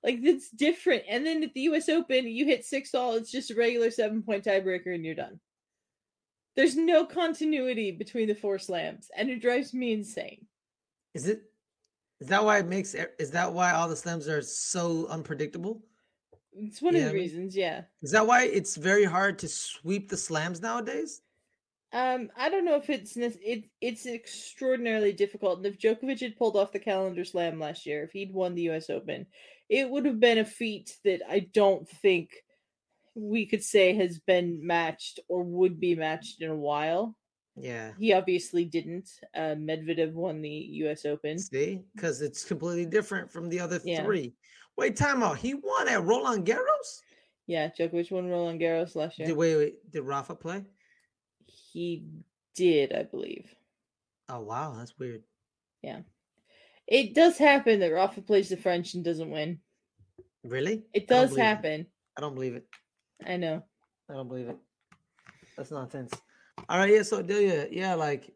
Like 0.04 0.20
it's 0.22 0.52
different. 0.52 1.06
And 1.10 1.26
then 1.26 1.42
at 1.42 1.56
the 1.56 1.62
US 1.62 1.90
Open, 1.90 2.28
you 2.28 2.46
hit 2.46 2.64
six 2.64 2.94
all, 2.94 3.16
it's 3.16 3.32
just 3.32 3.50
a 3.50 3.56
regular 3.56 3.90
seven 3.90 4.22
point 4.22 4.46
tiebreaker, 4.46 4.94
and 4.94 5.04
you're 5.04 5.16
done. 5.16 5.40
There's 6.56 6.78
no 6.78 7.04
continuity 7.04 7.90
between 7.90 8.28
the 8.28 8.36
four 8.36 8.60
slams, 8.60 9.10
and 9.18 9.28
it 9.28 9.42
drives 9.42 9.74
me 9.74 9.92
insane. 9.92 10.46
Is 11.16 11.28
it? 11.28 11.42
Is 12.22 12.28
that 12.28 12.46
why 12.46 12.60
it 12.60 12.68
makes? 12.68 12.94
Is 13.18 13.32
that 13.32 13.54
why 13.54 13.72
all 13.72 13.90
the 13.90 13.96
slams 13.96 14.28
are 14.28 14.44
so 14.44 15.08
unpredictable? 15.08 15.82
It's 16.54 16.80
one 16.80 16.96
of 16.96 17.04
the 17.04 17.12
reasons, 17.12 17.58
yeah. 17.58 17.86
Is 18.04 18.12
that 18.12 18.28
why 18.28 18.44
it's 18.44 18.76
very 18.76 19.04
hard 19.04 19.40
to 19.40 19.48
sweep 19.48 20.10
the 20.10 20.16
slams 20.16 20.62
nowadays? 20.62 21.22
Um, 21.96 22.30
I 22.36 22.50
don't 22.50 22.66
know 22.66 22.76
if 22.76 22.90
it's 22.90 23.16
it. 23.16 23.70
It's 23.80 24.06
extraordinarily 24.06 25.14
difficult. 25.14 25.58
And 25.60 25.66
if 25.66 25.80
Djokovic 25.80 26.20
had 26.20 26.38
pulled 26.38 26.58
off 26.58 26.74
the 26.74 26.80
calendar 26.80 27.24
slam 27.24 27.58
last 27.58 27.86
year, 27.86 28.04
if 28.04 28.12
he'd 28.12 28.34
won 28.34 28.54
the 28.54 28.64
U.S. 28.64 28.90
Open, 28.90 29.26
it 29.70 29.90
would 29.90 30.06
have 30.06 30.20
been 30.20 30.40
a 30.40 30.46
feat 30.46 30.98
that 31.06 31.22
I 31.28 31.40
don't 31.40 31.88
think 31.88 32.32
we 33.16 33.46
could 33.46 33.64
say 33.64 33.94
has 33.94 34.20
been 34.20 34.68
matched 34.68 35.22
or 35.30 35.42
would 35.44 35.80
be 35.80 35.96
matched 35.96 36.42
in 36.42 36.50
a 36.50 36.56
while. 36.56 37.16
Yeah. 37.56 37.94
He 37.98 38.12
obviously 38.12 38.66
didn't. 38.66 39.10
Uh, 39.34 39.56
Medvedev 39.56 40.12
won 40.12 40.42
the 40.42 40.50
U.S. 40.50 41.06
Open. 41.06 41.40
See, 41.40 41.82
because 41.96 42.22
it's 42.22 42.44
completely 42.44 42.86
different 42.86 43.32
from 43.32 43.48
the 43.48 43.62
other 43.62 43.80
Yeah. 43.86 44.04
three. 44.04 44.34
Wait, 44.78 44.98
time 44.98 45.24
out. 45.24 45.38
He 45.38 45.54
won 45.54 45.88
at 45.88 46.04
Roland 46.04 46.46
Garros. 46.46 47.00
Yeah, 47.48 47.70
Djokovic 47.70 48.12
won 48.12 48.28
Roland 48.28 48.60
Garros 48.60 48.96
last 48.96 49.18
year. 49.18 49.30
Did 49.30 49.38
wait, 49.38 49.56
wait, 49.56 49.92
did 49.92 50.02
Rafa 50.02 50.36
play? 50.36 50.66
He 51.76 52.06
did, 52.56 52.94
I 52.94 53.04
believe. 53.04 53.54
Oh 54.30 54.40
wow, 54.40 54.76
that's 54.78 54.98
weird. 54.98 55.24
Yeah. 55.82 56.00
It 56.88 57.14
does 57.14 57.38
happen 57.38 57.82
that 57.82 57.92
Rafa 57.92 58.22
plays 58.22 58.48
the 58.48 58.56
French 58.56 58.94
and 58.94 59.04
doesn't 59.04 59.30
win. 59.30 59.60
Really? 60.46 60.86
It 60.94 61.04
I 61.10 61.14
does 61.14 61.36
it. 61.36 61.42
happen. 61.42 61.86
I 62.18 62.22
don't 62.22 62.34
believe 62.34 62.56
it. 62.56 62.66
I 63.28 63.36
know. 63.36 63.62
I 64.10 64.14
don't 64.14 64.30
believe 64.30 64.48
it. 64.48 64.58
That's 65.58 65.72
nonsense. 65.72 66.14
All 66.70 66.78
right, 66.78 66.94
yeah. 66.94 67.02
So 67.02 67.22
Delia, 67.22 67.68
yeah, 67.70 67.94
like 67.96 68.34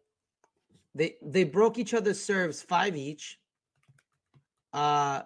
they 0.93 1.15
they 1.21 1.45
broke 1.45 1.78
each 1.80 1.93
other's 1.93 2.21
serves 2.21 2.62
five 2.62 2.97
each. 2.97 3.39
Uh 4.73 5.21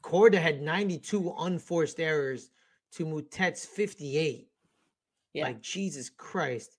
Corda 0.00 0.40
had 0.40 0.62
92 0.62 1.34
unforced 1.38 2.00
errors 2.00 2.48
to 2.92 3.04
Moutet's 3.04 3.66
58. 3.66 4.48
Yeah. 5.34 5.44
Like 5.44 5.60
Jesus 5.62 6.10
Christ. 6.10 6.76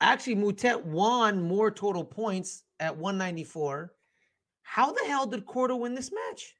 Actually, 0.00 0.36
Moutet 0.36 0.84
won 0.84 1.42
more 1.42 1.70
total 1.70 2.04
points 2.04 2.64
at 2.78 2.96
194. 2.96 3.92
How 4.62 4.92
the 4.92 5.04
hell 5.06 5.26
did 5.26 5.46
Corda 5.46 5.76
win 5.76 5.94
this 5.94 6.10
match? 6.12 6.54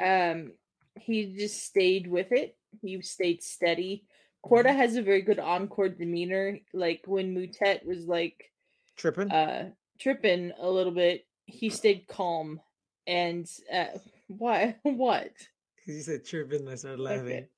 um 0.00 0.52
he 0.98 1.34
just 1.36 1.64
stayed 1.66 2.06
with 2.06 2.32
it 2.32 2.56
he 2.80 2.98
stayed 3.02 3.42
steady 3.42 4.04
Corda 4.42 4.72
has 4.72 4.96
a 4.96 5.02
very 5.02 5.20
good 5.20 5.38
on-court 5.38 5.98
demeanor 5.98 6.58
like 6.72 7.02
when 7.06 7.34
Moutet 7.34 7.84
was 7.84 8.06
like 8.06 8.50
Tripping? 8.96 9.30
uh 9.30 9.68
tripping 10.00 10.50
a 10.58 10.68
little 10.70 10.92
bit 10.94 11.26
he 11.44 11.68
stayed 11.68 12.06
calm 12.08 12.58
and 13.06 13.46
uh 13.70 13.84
why 14.28 14.76
what 14.82 15.32
Because 15.76 15.94
you 15.96 16.00
said 16.02 16.24
tripping, 16.24 16.66
I 16.66 16.76
started 16.76 17.00
laughing. 17.00 17.22
okay 17.22 17.48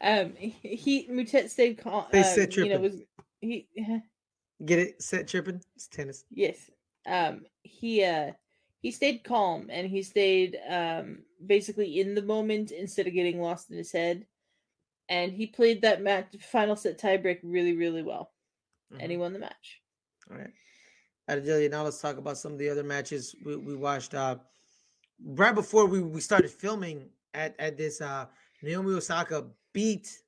um 0.00 0.34
he, 0.36 1.08
Moutet 1.10 1.48
stayed 1.50 1.78
calm 1.78 2.06
They 2.12 2.20
um, 2.20 2.24
said 2.24 2.50
you 2.50 2.68
know 2.68 2.78
tripping. 2.78 2.82
was 2.82 3.02
he 3.40 3.68
Get 4.64 4.78
it? 4.78 5.02
Set 5.02 5.26
tripping? 5.28 5.60
It's 5.74 5.88
tennis. 5.88 6.24
Yes. 6.30 6.70
Um 7.06 7.46
he 7.62 8.04
uh 8.04 8.32
he 8.82 8.90
stayed 8.90 9.24
calm 9.24 9.68
and 9.70 9.88
he 9.88 10.02
stayed 10.02 10.58
um 10.68 11.24
basically 11.44 12.00
in 12.00 12.14
the 12.14 12.22
moment 12.22 12.70
instead 12.70 13.06
of 13.06 13.12
getting 13.14 13.40
lost 13.40 13.70
in 13.70 13.76
his 13.76 13.92
head. 13.92 14.26
And 15.08 15.32
he 15.32 15.46
played 15.46 15.82
that 15.82 16.00
match 16.02 16.36
final 16.40 16.76
set 16.76 16.98
tiebreak 16.98 17.40
really, 17.42 17.76
really 17.76 18.02
well. 18.02 18.30
And 18.98 19.10
he 19.10 19.16
Mhm. 19.16 19.20
won 19.20 19.32
the 19.32 19.38
match. 19.40 19.80
All 20.30 20.38
right. 20.38 20.52
Adelia, 21.28 21.68
now 21.68 21.82
let's 21.84 22.00
talk 22.00 22.18
about 22.18 22.38
some 22.38 22.52
of 22.52 22.58
the 22.58 22.68
other 22.68 22.82
matches 22.84 23.34
we, 23.44 23.56
we 23.56 23.74
watched. 23.76 24.14
Uh, 24.14 24.36
right 25.24 25.54
before 25.54 25.86
we, 25.86 26.00
we 26.00 26.20
started 26.20 26.50
filming 26.50 27.10
at, 27.34 27.54
at 27.58 27.76
this, 27.76 28.00
uh, 28.00 28.26
Naomi 28.62 28.94
Osaka 28.94 29.46
beat 29.72 30.18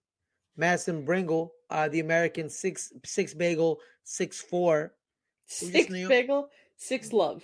Madison 0.56 1.04
Brengle, 1.06 1.50
uh, 1.70 1.88
the 1.88 2.00
American 2.00 2.48
six 2.48 2.92
six 3.04 3.34
bagel 3.34 3.80
six 4.04 4.40
four. 4.40 4.94
Six 5.46 5.92
bagel, 6.08 6.48
six 6.76 7.12
love. 7.12 7.42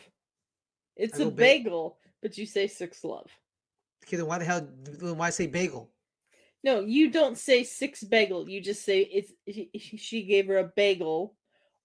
It's 0.96 1.18
a 1.18 1.26
ba- 1.26 1.30
bagel, 1.32 1.98
but 2.22 2.36
you 2.38 2.46
say 2.46 2.66
six 2.66 3.04
love. 3.04 3.30
Okay, 4.04 4.16
then 4.16 4.26
why 4.26 4.38
the 4.38 4.44
hell? 4.44 4.66
Then 4.82 5.16
why 5.16 5.30
say 5.30 5.46
bagel? 5.46 5.90
No, 6.62 6.80
you 6.80 7.10
don't 7.10 7.38
say 7.38 7.64
six 7.64 8.02
bagel. 8.02 8.48
You 8.48 8.60
just 8.60 8.84
say 8.84 9.00
it's 9.00 9.32
she- 9.48 9.96
she 9.96 10.22
gave 10.24 10.46
her 10.48 10.58
a 10.58 10.72
bagel, 10.76 11.36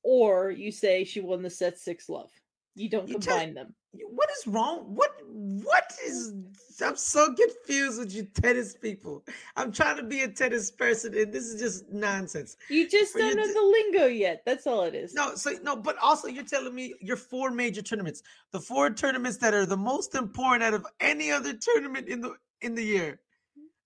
or 0.04 0.51
you 0.51 0.71
say 0.71 1.04
she 1.04 1.21
won 1.21 1.41
the 1.41 1.49
set 1.49 1.80
six 1.80 2.10
love. 2.10 2.32
You 2.75 2.89
don't 2.89 3.08
You 3.08 3.15
combine 3.19 3.54
them. 3.54 3.73
What 4.10 4.29
is 4.38 4.47
wrong? 4.47 4.95
What 4.95 5.12
what 5.27 5.93
is? 6.05 6.34
I'm 6.81 6.97
so 6.97 7.34
confused 7.34 7.99
with 7.99 8.13
you 8.13 8.23
tennis 8.23 8.75
people. 8.75 9.23
I'm 9.55 9.71
trying 9.71 9.97
to 9.97 10.03
be 10.03 10.21
a 10.21 10.27
tennis 10.27 10.71
person, 10.71 11.17
and 11.17 11.31
this 11.31 11.45
is 11.45 11.60
just 11.60 11.89
nonsense. 11.91 12.58
You 12.69 12.89
just 12.89 13.13
For 13.13 13.19
don't 13.19 13.38
know 13.38 13.47
to- 13.47 13.53
the 13.53 13.62
lingo 13.62 14.08
yet. 14.08 14.43
That's 14.45 14.67
all 14.67 14.84
it 14.84 14.93
is. 14.95 15.13
No, 15.13 15.36
so 15.36 15.51
no, 15.63 15.75
but 15.75 15.97
also 16.01 16.27
you're 16.27 16.43
telling 16.43 16.75
me 16.75 16.93
your 16.99 17.17
four 17.17 17.51
major 17.51 17.81
tournaments, 17.81 18.23
the 18.51 18.60
four 18.60 18.89
tournaments 18.89 19.38
that 19.38 19.53
are 19.53 19.65
the 19.65 19.77
most 19.77 20.15
important 20.15 20.63
out 20.63 20.73
of 20.73 20.86
any 20.99 21.31
other 21.31 21.53
tournament 21.53 22.08
in 22.08 22.21
the 22.21 22.36
in 22.62 22.75
the 22.75 22.84
year. 22.84 23.19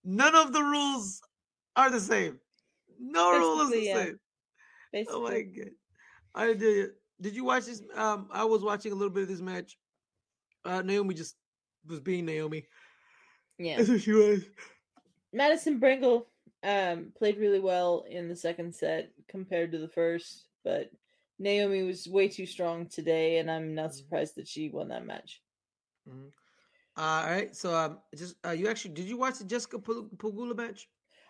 None 0.04 0.36
of 0.36 0.54
the 0.54 0.64
rules 0.64 1.22
are 1.76 1.90
the 1.92 2.00
same. 2.00 2.40
No 3.00 3.38
rule 3.38 3.62
is 3.62 3.70
the 3.72 3.84
yeah. 3.84 3.96
same. 3.96 4.20
basically. 4.92 5.16
Oh 5.16 5.24
my 5.24 5.42
god! 5.42 5.72
I 6.36 6.54
did. 6.54 6.92
Did 7.22 7.36
you 7.36 7.44
watch 7.44 7.66
this? 7.66 7.84
Um, 7.96 8.30
I 8.32 8.46
was 8.46 8.64
watching 8.64 8.92
a 8.92 8.96
little 8.96 9.14
bit 9.14 9.24
of 9.24 9.30
this 9.30 9.42
match. 9.42 9.78
Uh, 10.66 10.82
Naomi 10.82 11.14
just 11.14 11.36
was 11.88 12.00
being 12.00 12.26
Naomi. 12.26 12.66
yeah. 13.58 13.78
That's 13.78 13.90
what 13.90 14.02
she 14.02 14.12
was. 14.14 14.44
Madison 15.34 15.80
Brengle 15.80 16.26
um 16.64 17.14
played 17.18 17.38
really 17.38 17.60
well 17.60 18.04
in 18.10 18.28
the 18.28 18.36
second 18.36 18.76
set 18.76 19.12
compared 19.30 19.72
to 19.72 19.78
the 19.78 19.88
first, 19.88 20.48
but 20.64 20.92
Naomi 21.38 21.84
was 21.84 22.06
way 22.08 22.28
too 22.28 22.46
strong 22.46 22.86
today, 22.88 23.38
and 23.38 23.50
I'm 23.50 23.74
not 23.74 23.92
Mhm. 23.92 23.94
surprised 23.94 24.36
that 24.36 24.48
she 24.48 24.70
won 24.70 24.90
that 24.90 25.06
match. 25.06 25.42
Mhm. 26.08 26.32
Uh, 26.98 27.02
all 27.02 27.26
right. 27.28 27.56
So 27.56 27.74
um, 27.74 28.00
just 28.14 28.36
uh, 28.46 28.52
you 28.52 28.68
actually 28.68 28.94
did 28.96 29.06
you 29.06 29.18
watch 29.18 29.38
the 29.38 29.46
Jessica 29.46 29.80
Pegula 29.80 30.56
match? 30.56 30.90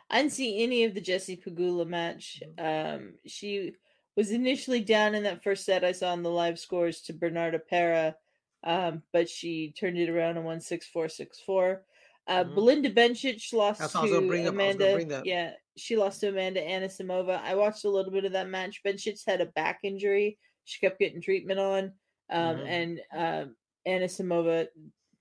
I 0.09 0.21
didn't 0.21 0.33
see 0.33 0.63
any 0.63 0.85
of 0.85 0.95
the 0.95 1.01
Jessie 1.01 1.37
Pegula 1.37 1.85
match. 1.87 2.41
Um, 2.57 3.13
she 3.27 3.75
was 4.15 4.31
initially 4.31 4.79
down 4.81 5.13
in 5.13 5.21
that 5.23 5.43
first 5.43 5.65
set. 5.65 5.83
I 5.83 5.91
saw 5.91 6.13
in 6.13 6.23
the 6.23 6.31
live 6.31 6.57
scores 6.57 7.01
to 7.01 7.13
Bernarda 7.13 7.59
Pera, 7.63 8.15
um, 8.63 9.03
but 9.13 9.29
she 9.29 9.73
turned 9.77 9.97
it 9.97 10.09
around 10.09 10.37
and 10.37 10.45
won 10.45 10.61
six 10.61 10.87
four 10.87 11.09
six 11.09 11.39
four. 11.39 11.83
Uh, 12.27 12.43
mm-hmm. 12.43 12.55
Belinda 12.55 12.91
Bencic 12.91 13.53
lost 13.53 13.79
That's 13.79 13.93
to 13.93 14.47
Amanda. 14.47 15.21
Yeah, 15.25 15.51
she 15.77 15.97
lost 15.97 16.21
to 16.21 16.29
Amanda 16.29 16.61
Anisimova. 16.61 17.41
I 17.41 17.55
watched 17.55 17.85
a 17.85 17.89
little 17.89 18.11
bit 18.11 18.25
of 18.25 18.33
that 18.33 18.49
match. 18.49 18.81
Bencic 18.85 19.21
had 19.25 19.41
a 19.41 19.47
back 19.47 19.79
injury. 19.83 20.37
She 20.65 20.79
kept 20.79 20.99
getting 20.99 21.21
treatment 21.21 21.59
on, 21.59 21.93
um, 22.29 22.57
mm-hmm. 22.57 22.67
and 22.67 23.01
uh, 23.17 23.45
Anisimova, 23.87 24.67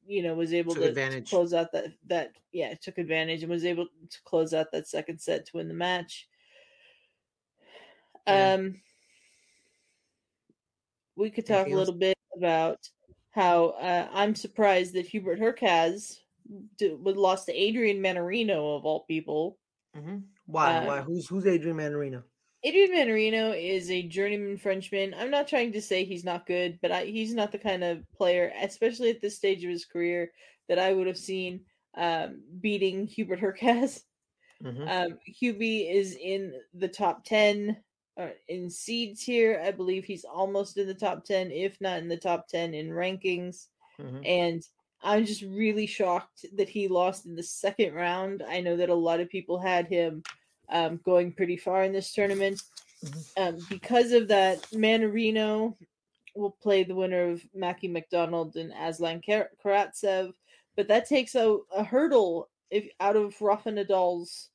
you 0.07 0.23
know, 0.23 0.35
was 0.35 0.53
able 0.53 0.75
to, 0.75 0.93
to, 0.93 1.21
close 1.23 1.55
out 1.55 1.73
that 1.73 1.93
that 2.09 2.33
yeah 2.53 2.75
took 2.83 2.99
advantage 2.99 3.43
and 3.43 3.51
was 3.51 3.65
able 3.65 3.87
to 3.87 4.19
close 4.25 4.53
out 4.53 4.73
that 4.73 4.89
second 4.89 5.19
set 5.19 5.47
to 5.47 5.53
win 5.55 5.69
the 5.69 5.75
match. 5.75 6.29
Yeah. 8.27 8.53
Um, 8.55 8.83
we 11.17 11.31
could 11.31 11.47
talk 11.47 11.67
a 11.67 11.75
little 11.75 11.95
bit 11.95 12.17
about 12.37 12.79
how 13.31 13.71
uh, 13.81 14.09
I'm 14.13 14.35
surprised 14.35 14.95
that 14.95 15.07
Hubert 15.07 15.41
Hurkacz 15.41 16.19
was 16.81 17.17
lost 17.17 17.47
to 17.47 17.53
Adrian 17.53 17.99
Mannarino 17.99 18.77
of 18.77 18.85
all 18.85 19.05
people. 19.07 19.59
Mm-hmm. 19.97 20.19
Why? 20.47 20.77
Uh, 20.77 20.87
Why? 20.87 21.01
Who's 21.01 21.29
who's 21.29 21.47
Adrian 21.47 21.77
Mannarino? 21.77 22.23
Adrian 22.65 22.93
Mannarino 22.93 23.55
is 23.57 23.91
a 23.91 24.03
journeyman 24.09 24.59
Frenchman. 24.59 25.15
I'm 25.17 25.31
not 25.31 25.47
trying 25.47 25.73
to 25.73 25.83
say 25.83 26.05
he's 26.05 26.25
not 26.25 26.47
good, 26.47 26.79
but 26.83 26.91
I, 26.91 27.05
he's 27.05 27.35
not 27.35 27.53
the 27.53 27.59
kind 27.59 27.85
of 27.85 28.03
player, 28.17 28.53
especially 28.61 29.11
at 29.11 29.21
this 29.21 29.37
stage 29.37 29.63
of 29.63 29.71
his 29.71 29.85
career, 29.85 30.33
that 30.69 30.79
I 30.79 30.93
would 30.93 31.07
have 31.07 31.19
seen 31.19 31.61
um, 31.97 32.43
beating 32.61 33.07
Hubert 33.07 33.41
Hurkacz. 33.41 34.03
Mm-hmm. 34.65 34.89
Um, 34.89 35.19
Hubie 35.41 35.89
is 35.89 36.17
in 36.21 36.53
the 36.75 36.89
top 36.89 37.25
ten 37.25 37.77
uh, 38.19 38.31
in 38.49 38.69
seeds 38.69 39.23
here. 39.23 39.63
I 39.65 39.71
believe 39.71 40.05
he's 40.05 40.25
almost 40.25 40.77
in 40.77 40.87
the 40.87 40.95
top 40.95 41.25
ten, 41.25 41.51
if 41.51 41.81
not 41.81 41.99
in 41.99 42.09
the 42.09 42.17
top 42.17 42.49
ten 42.49 42.75
in 42.75 42.91
rankings. 42.91 43.67
Mm-hmm. 44.01 44.21
And 44.25 44.63
I'm 45.03 45.25
just 45.25 45.43
really 45.43 45.87
shocked 45.87 46.45
that 46.57 46.69
he 46.69 46.89
lost 46.89 47.27
in 47.27 47.37
the 47.37 47.43
second 47.43 47.95
round. 47.95 48.43
I 48.47 48.61
know 48.61 48.77
that 48.77 48.89
a 48.89 48.95
lot 48.95 49.21
of 49.21 49.31
people 49.31 49.59
had 49.59 49.87
him 49.87 50.23
um, 50.69 51.01
going 51.05 51.33
pretty 51.33 51.57
far 51.57 51.85
in 51.85 51.93
this 51.93 52.13
tournament. 52.13 52.61
Mm-hmm. 53.05 53.43
Um, 53.43 53.67
because 53.71 54.13
of 54.13 54.29
that, 54.29 54.61
Mannarino 54.73 55.77
will 56.35 56.57
play 56.63 56.83
the 56.85 56.95
winner 56.95 57.31
of 57.31 57.43
Mackie 57.55 57.89
McDonald 57.89 58.57
and 58.57 58.73
Aslan 58.73 59.21
Karatsev, 59.21 60.33
but 60.77 60.89
that 60.89 61.09
takes 61.09 61.35
a, 61.35 61.59
a 61.77 61.83
hurdle 61.83 62.49
if 62.71 62.89
out 63.01 63.17
of 63.17 63.41
Rafa 63.41 63.71
Nadal's 63.71 64.51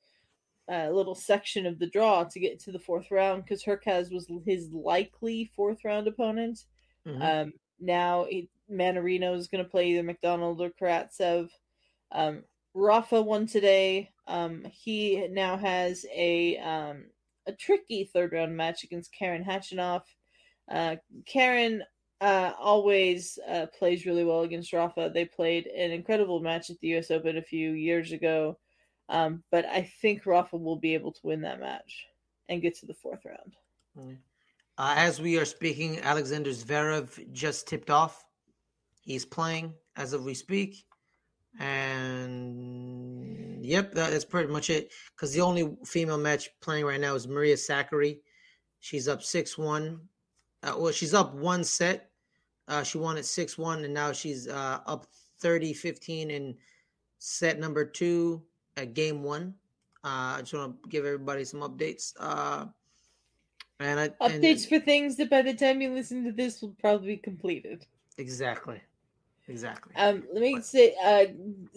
uh, 0.71 0.89
little 0.89 1.15
section 1.15 1.65
of 1.65 1.80
the 1.80 1.88
draw 1.88 2.23
to 2.23 2.39
get 2.39 2.60
to 2.60 2.71
the 2.71 2.80
fourth 2.80 3.12
round 3.12 3.43
because 3.43 3.63
Hurkacz 3.63 4.12
was 4.12 4.28
his 4.45 4.71
likely 4.71 5.52
fourth 5.56 5.84
round 5.84 6.08
opponent. 6.08 6.60
Mm-hmm. 7.08 7.21
Um, 7.21 7.54
now 7.80 8.26
he, 8.30 8.49
Mannarino 8.71 9.36
is 9.38 9.47
going 9.47 9.63
to 9.63 9.69
play 9.69 9.89
either 9.89 10.04
McDonald 10.04 10.62
or 10.62 10.69
Karatsev. 10.69 11.49
Um, 12.12 12.43
Rafa 12.73 13.21
won 13.21 13.45
today. 13.45 14.12
Um, 14.28 14.65
he 14.71 15.28
now 15.30 15.58
has 15.58 16.06
a 16.13 16.58
um, 16.58 17.06
a 17.45 17.52
tricky 17.52 18.06
third 18.06 18.32
round 18.32 18.56
match 18.56 18.84
against 18.84 19.13
Karen 19.13 19.43
Khachanov. 19.43 20.04
Uh, 20.71 20.95
Karen 21.26 21.84
uh, 22.21 22.54
always 22.58 23.38
uh, 23.49 23.65
plays 23.78 24.06
really 24.06 24.23
well 24.23 24.41
against 24.41 24.71
Rafa. 24.71 25.12
They 25.13 25.26
played 25.26 25.67
an 25.67 25.91
incredible 25.91 26.39
match 26.39 26.69
at 26.69 26.80
the 26.80 26.88
U.S. 26.89 27.12
Open 27.12 27.38
a 27.38 27.41
few 27.41 27.71
years 27.71 28.12
ago, 28.13 28.58
um, 29.10 29.44
but 29.52 29.66
I 29.66 29.89
think 30.02 30.26
Rafa 30.26 30.58
will 30.58 30.78
be 30.78 30.94
able 30.94 31.12
to 31.12 31.20
win 31.24 31.42
that 31.42 31.60
match 31.60 32.06
and 32.50 32.62
get 32.62 32.78
to 32.80 32.86
the 32.86 32.94
fourth 32.94 33.26
round. 33.26 33.56
Mm. 33.98 34.18
Uh, 34.78 34.96
as 34.98 35.22
we 35.22 35.38
are 35.38 35.46
speaking, 35.46 36.00
Alexander 36.00 36.50
Zverev 36.50 37.32
just 37.32 37.68
tipped 37.68 37.89
off. 37.89 38.26
He's 39.02 39.26
playing 39.26 39.74
as 39.96 40.13
of 40.13 40.24
we 40.24 40.34
speak. 40.34 40.86
And 41.60 43.63
yep, 43.63 43.94
that 43.94 44.13
is 44.13 44.26
pretty 44.26 44.52
much 44.52 44.72
it. 44.72 44.92
Because 45.16 45.34
the 45.34 45.42
only 45.42 45.78
female 45.86 46.18
match 46.18 46.50
playing 46.62 46.86
right 46.86 47.00
now 47.00 47.13
is 47.13 47.28
Maria 47.28 47.56
Sakkari. 47.56 48.22
She's 48.80 49.08
up 49.08 49.22
6 49.22 49.58
1. 49.58 50.00
Uh, 50.63 50.76
well, 50.78 50.92
she's 50.92 51.13
up 51.13 51.36
one 51.36 51.63
set. 51.63 52.10
Uh, 52.68 52.82
she 52.82 52.98
won 52.98 53.18
at 53.18 53.26
6 53.26 53.58
1, 53.58 53.84
and 53.84 53.94
now 53.94 54.12
she's 54.12 54.48
uh, 54.48 54.80
up 54.88 55.06
30 55.39 55.74
15 55.74 56.32
in 56.32 56.56
set 57.20 57.60
number 57.60 57.86
two 57.86 58.42
at 58.78 58.94
game 58.94 59.24
one. 59.24 59.56
Uh, 60.04 60.38
I 60.38 60.40
just 60.40 60.54
want 60.54 60.84
to 60.84 60.90
give 60.90 61.06
everybody 61.06 61.46
some 61.46 61.62
updates. 61.62 62.14
Uh, 62.20 62.66
and 63.80 64.00
I, 64.00 64.10
updates 64.10 64.62
and, 64.62 64.66
for 64.66 64.80
things 64.80 65.16
that 65.18 65.30
by 65.30 65.42
the 65.42 65.54
time 65.54 65.82
you 65.82 65.94
listen 65.94 66.24
to 66.26 66.32
this 66.32 66.62
will 66.62 66.76
probably 66.80 67.16
be 67.16 67.18
completed. 67.18 67.86
Exactly. 68.18 68.82
Exactly. 69.48 69.94
Um, 69.96 70.24
let 70.32 70.42
me 70.42 70.62
say 70.62 70.96
uh, 71.04 71.26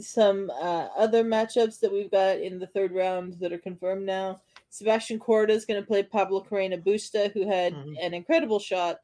some 0.01 0.51
uh, 0.51 0.89
other 0.97 1.25
matchups 1.25 1.81
that 1.81 1.93
we've 1.93 2.11
got 2.11 2.39
in 2.39 2.61
the 2.61 2.69
third 2.69 2.93
round 2.93 3.35
that 3.41 3.53
are 3.53 3.59
confirmed 3.59 4.07
now. 4.07 4.41
Sebastian 4.71 5.19
Corda 5.19 5.53
is 5.53 5.65
going 5.65 5.81
to 5.81 5.87
play 5.87 6.03
Pablo 6.03 6.45
Carreno 6.49 6.81
Busta, 6.83 7.33
who 7.33 7.49
had 7.49 7.75
mm-hmm. 7.75 7.95
an 8.01 8.15
incredible 8.15 8.61
shot 8.61 8.99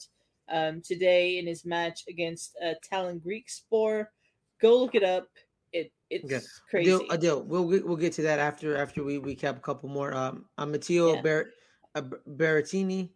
um, 0.48 0.80
today 0.80 1.38
in 1.38 1.46
his 1.46 1.64
match 1.64 2.04
against 2.08 2.56
uh, 2.64 2.74
Greek 3.22 3.50
spore. 3.50 4.12
Go 4.60 4.78
look 4.78 4.94
it 4.94 5.02
up. 5.02 5.26
It 5.72 5.92
it's 6.10 6.24
okay. 6.24 6.40
crazy. 6.70 6.90
Adil, 6.90 7.08
Adil, 7.08 7.44
we'll 7.44 7.64
we'll 7.64 7.96
get 7.96 8.12
to 8.14 8.22
that 8.22 8.38
after 8.38 8.76
after 8.76 9.02
we 9.02 9.18
recap 9.18 9.56
a 9.56 9.60
couple 9.60 9.88
more. 9.88 10.14
Um, 10.14 10.46
uh, 10.58 10.66
Matteo 10.66 11.14
yeah. 11.14 11.22
Ber- 11.22 11.50
uh, 11.94 12.02
Berrettini, 12.28 13.10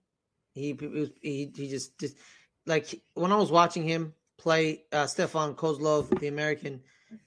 he 0.54 0.76
he 1.22 1.52
he 1.54 1.68
just 1.68 1.98
just 1.98 2.16
like 2.66 3.00
when 3.14 3.32
I 3.32 3.36
was 3.36 3.50
watching 3.50 3.84
him 3.84 4.14
play 4.38 4.84
uh, 4.92 5.06
Stefan 5.06 5.54
Kozlov, 5.54 6.18
the 6.18 6.28
American, 6.28 6.80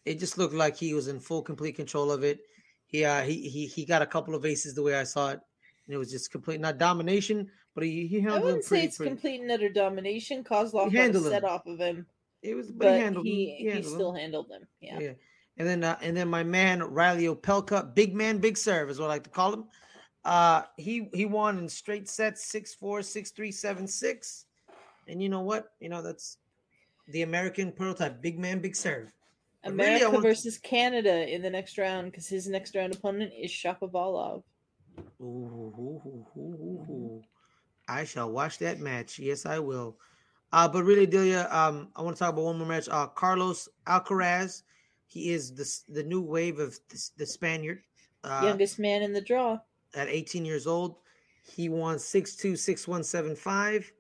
it 0.06 0.20
just 0.20 0.38
looked 0.38 0.54
like 0.54 0.76
he 0.76 0.94
was 0.94 1.08
in 1.08 1.20
full, 1.20 1.42
complete 1.42 1.76
control 1.76 2.12
of 2.12 2.24
it. 2.24 2.40
He 2.88 3.06
uh, 3.06 3.22
he 3.22 3.50
he 3.50 3.68
he 3.68 3.86
got 3.86 4.02
a 4.02 4.08
couple 4.08 4.34
of 4.34 4.46
aces 4.46 4.74
the 4.74 4.82
way 4.82 4.96
I 4.96 5.04
saw 5.04 5.30
it, 5.30 5.40
and 5.86 5.94
it 5.94 5.98
was 5.98 6.10
just 6.10 6.32
complete 6.32 6.60
not 6.60 6.80
domination, 6.80 7.52
but 7.76 7.84
he 7.84 8.08
he 8.08 8.20
handled. 8.20 8.42
I 8.42 8.46
wouldn't 8.46 8.66
pretty, 8.66 8.82
say 8.82 8.88
it's 8.88 8.98
pretty. 8.98 9.12
complete 9.12 9.42
and 9.42 9.52
utter 9.52 9.70
domination. 9.70 10.44
Kozlov 10.44 10.92
got 10.92 11.16
a 11.16 11.20
set 11.20 11.44
off 11.44 11.68
of 11.68 11.78
him. 11.78 12.08
It 12.42 12.56
was, 12.56 12.68
but, 12.68 12.80
but 12.80 12.94
he, 12.94 13.00
handled, 13.00 13.26
he, 13.26 13.56
he, 13.58 13.66
handled 13.66 13.86
he 13.86 13.92
still 13.92 14.12
him. 14.12 14.22
handled 14.22 14.50
them. 14.50 14.68
Yeah. 14.82 15.00
yeah. 15.00 15.12
And 15.58 15.68
then 15.68 15.84
uh, 15.84 15.98
and 16.02 16.16
then 16.16 16.30
my 16.30 16.44
man 16.44 16.82
Reilly 16.82 17.26
Opelka, 17.26 17.94
big 17.94 18.16
man, 18.16 18.38
big 18.38 18.58
serve 18.58 18.90
is 18.90 19.00
what 19.00 19.08
I 19.08 19.10
like 19.10 19.24
to 19.24 19.30
call 19.30 19.54
him. 19.54 19.66
Uh, 20.24 20.64
he 20.78 21.10
he 21.14 21.26
won 21.26 21.58
in 21.58 21.70
straight 21.70 22.08
sets, 22.08 22.46
six 22.46 22.74
four, 22.74 23.02
six 23.02 23.32
three, 23.32 23.52
seven 23.52 23.86
six. 23.88 24.46
And 25.08 25.22
you 25.22 25.28
know 25.28 25.42
what? 25.42 25.74
You 25.82 25.90
know 25.90 26.02
that's 26.02 26.38
the 27.10 27.24
American 27.24 27.72
prototype, 27.72 28.22
big 28.22 28.40
man, 28.40 28.60
big 28.60 28.76
serve. 28.76 29.12
America 29.66 30.10
really, 30.10 30.22
versus 30.22 30.56
to... 30.56 30.62
Canada 30.62 31.34
in 31.34 31.42
the 31.42 31.50
next 31.50 31.78
round 31.78 32.12
because 32.12 32.28
his 32.28 32.48
next 32.48 32.76
round 32.76 32.96
opponent 32.96 33.34
is 33.38 33.52
Shapovalov. 33.52 34.44
Ooh, 35.20 35.24
ooh, 35.26 36.26
ooh, 36.38 37.24
I 37.88 38.06
shall 38.06 38.32
watch 38.32 38.60
that 38.60 38.80
match. 38.80 39.20
Yes, 39.20 39.46
I 39.46 39.60
will. 39.60 39.98
Uh, 40.52 40.68
but 40.68 40.84
really, 40.84 41.06
Delia, 41.06 41.48
um, 41.52 41.92
I 41.96 42.02
want 42.02 42.16
to 42.18 42.20
talk 42.20 42.34
about 42.34 42.46
one 42.46 42.58
more 42.58 42.68
match. 42.68 42.90
Uh, 42.90 43.08
Carlos 43.08 43.70
Alcaraz, 43.86 44.64
he 45.06 45.32
is 45.32 45.54
the 45.56 45.94
the 45.94 46.04
new 46.04 46.22
wave 46.22 46.60
of 46.60 46.80
the, 46.90 47.10
the 47.18 47.26
Spaniard, 47.26 47.84
uh, 48.24 48.46
youngest 48.46 48.80
man 48.80 49.02
in 49.02 49.14
the 49.14 49.22
draw. 49.22 49.60
At 49.94 50.08
18 50.08 50.46
years 50.46 50.68
old, 50.68 50.98
he 51.44 51.70
won 51.70 52.00
6-2, 52.00 52.58
6-1, 52.58 53.04
7-5 53.04 53.92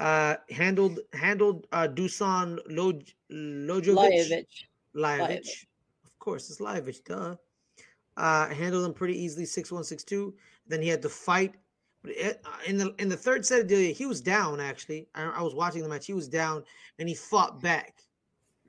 uh, 0.00 0.36
handled 0.50 1.00
handled 1.12 1.66
uh, 1.72 1.88
Dusan 1.88 2.58
Loj- 2.68 3.14
Lojovic. 3.30 4.34
Lajovic. 4.94 5.66
Of 6.04 6.18
course, 6.18 6.50
it's 6.50 6.60
Lajovic, 6.60 7.04
duh. 7.04 7.36
Uh, 8.16 8.48
handled 8.48 8.84
him 8.86 8.94
pretty 8.94 9.18
easily, 9.18 9.46
six 9.46 9.72
one 9.72 9.84
six 9.84 10.04
two. 10.04 10.36
Then 10.66 10.82
he 10.82 10.88
had 10.88 11.02
to 11.02 11.08
fight. 11.08 11.56
Uh, 12.04 12.32
in 12.66 12.78
the 12.78 12.94
in 12.98 13.08
the 13.08 13.16
third 13.16 13.46
set 13.46 13.60
of 13.60 13.66
Delia, 13.68 13.92
he 13.92 14.06
was 14.06 14.20
down. 14.20 14.58
Actually, 14.60 15.06
I, 15.14 15.24
I, 15.24 15.42
was 15.42 15.54
watching 15.54 15.82
the 15.82 15.88
match. 15.88 16.06
He 16.06 16.14
was 16.14 16.28
down, 16.28 16.64
and 16.98 17.08
he 17.08 17.14
fought 17.14 17.60
back. 17.60 18.02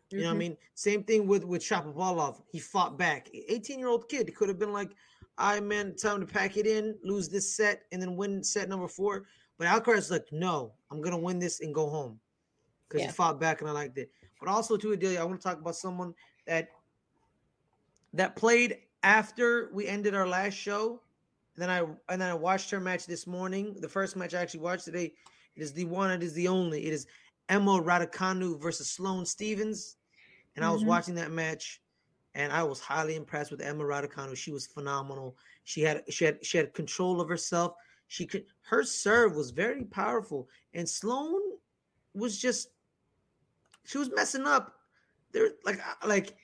You 0.10 0.18
mm-hmm. 0.18 0.24
know 0.24 0.30
what 0.30 0.30
I 0.30 0.34
mm-hmm. 0.34 0.40
mean? 0.40 0.58
Same 0.76 1.04
thing 1.04 1.26
with 1.26 1.44
with 1.44 1.64
Shapovalov. 1.64 2.42
He 2.52 2.60
fought 2.60 2.98
back. 2.98 3.30
Eighteen 3.34 3.80
year 3.80 3.88
old 3.88 4.08
kid 4.08 4.34
could 4.36 4.50
have 4.50 4.60
been 4.60 4.72
like, 4.72 4.92
"I 5.40 5.56
right, 5.56 5.64
man, 5.64 5.96
time 5.96 6.20
to 6.20 6.28
pack 6.28 6.58
it 6.58 6.68
in, 6.68 6.96
lose 7.04 7.28
this 7.28 7.56
set, 7.56 7.84
and 7.92 8.00
then 8.00 8.16
win 8.16 8.44
set 8.44 8.70
number 8.70 8.88
four. 8.88 9.26
But 9.58 9.68
Alcaraz 9.68 10.12
like, 10.12 10.28
no, 10.32 10.74
I'm 10.92 11.02
gonna 11.02 11.18
win 11.18 11.40
this 11.40 11.62
and 11.62 11.74
go 11.74 11.90
home 11.90 12.20
because 12.88 13.02
yeah. 13.02 13.08
he 13.08 13.14
fought 13.14 13.40
back 13.40 13.62
and 13.62 13.70
I 13.70 13.74
liked 13.74 13.98
it. 13.98 14.12
But 14.40 14.50
also 14.50 14.78
to 14.78 14.92
Adelia, 14.92 15.22
I 15.22 15.24
want 15.24 15.42
to 15.42 15.48
talk 15.48 15.60
about 15.60 15.76
someone 15.76 16.14
that 16.46 16.70
that 18.14 18.36
played 18.36 18.78
after 19.02 19.70
we 19.74 19.88
ended 19.88 20.16
our 20.16 20.28
last 20.28 20.54
show. 20.54 21.02
And 21.56 21.62
then 21.62 21.70
I 21.70 21.80
and 22.12 22.22
then 22.22 22.30
I 22.30 22.34
watched 22.34 22.72
her 22.72 22.80
match 22.80 23.06
this 23.06 23.28
morning. 23.28 23.76
The 23.80 23.90
first 23.90 24.16
match 24.16 24.34
I 24.34 24.42
actually 24.42 24.62
watched 24.62 24.86
today. 24.86 25.14
It 25.56 25.62
is 25.62 25.74
the 25.74 25.86
one. 25.86 26.10
It 26.12 26.24
is 26.24 26.34
the 26.34 26.48
only. 26.48 26.86
It 26.86 26.94
is 26.94 27.06
Emma 27.50 27.82
Raducanu 27.82 28.60
versus 28.60 28.90
Sloane 28.90 29.26
Stevens. 29.26 29.98
And 30.56 30.64
mm-hmm. 30.64 30.70
I 30.70 30.74
was 30.74 30.82
mm-hmm. 30.82 30.90
watching 30.90 31.16
that 31.16 31.32
match, 31.32 31.82
and 32.34 32.52
I 32.52 32.64
was 32.64 32.80
highly 32.80 33.16
impressed 33.16 33.52
with 33.52 33.62
Emma 33.62 33.84
Raducanu. 33.84 34.36
She 34.36 34.52
was 34.52 34.66
phenomenal. 34.66 35.38
She 35.64 35.82
had 35.82 36.04
she 36.10 36.26
had 36.26 36.44
she 36.44 36.58
had 36.58 36.74
control 36.74 37.22
of 37.22 37.30
herself. 37.30 37.76
She 38.08 38.26
could 38.26 38.46
her 38.62 38.84
serve 38.84 39.36
was 39.36 39.52
very 39.52 39.84
powerful, 39.84 40.50
and 40.74 40.90
Sloane 40.90 41.58
was 42.16 42.40
just 42.40 42.70
she 43.86 43.98
was 43.98 44.10
messing 44.16 44.46
up. 44.46 44.76
There, 45.32 45.50
like, 45.66 45.80
like 46.06 46.36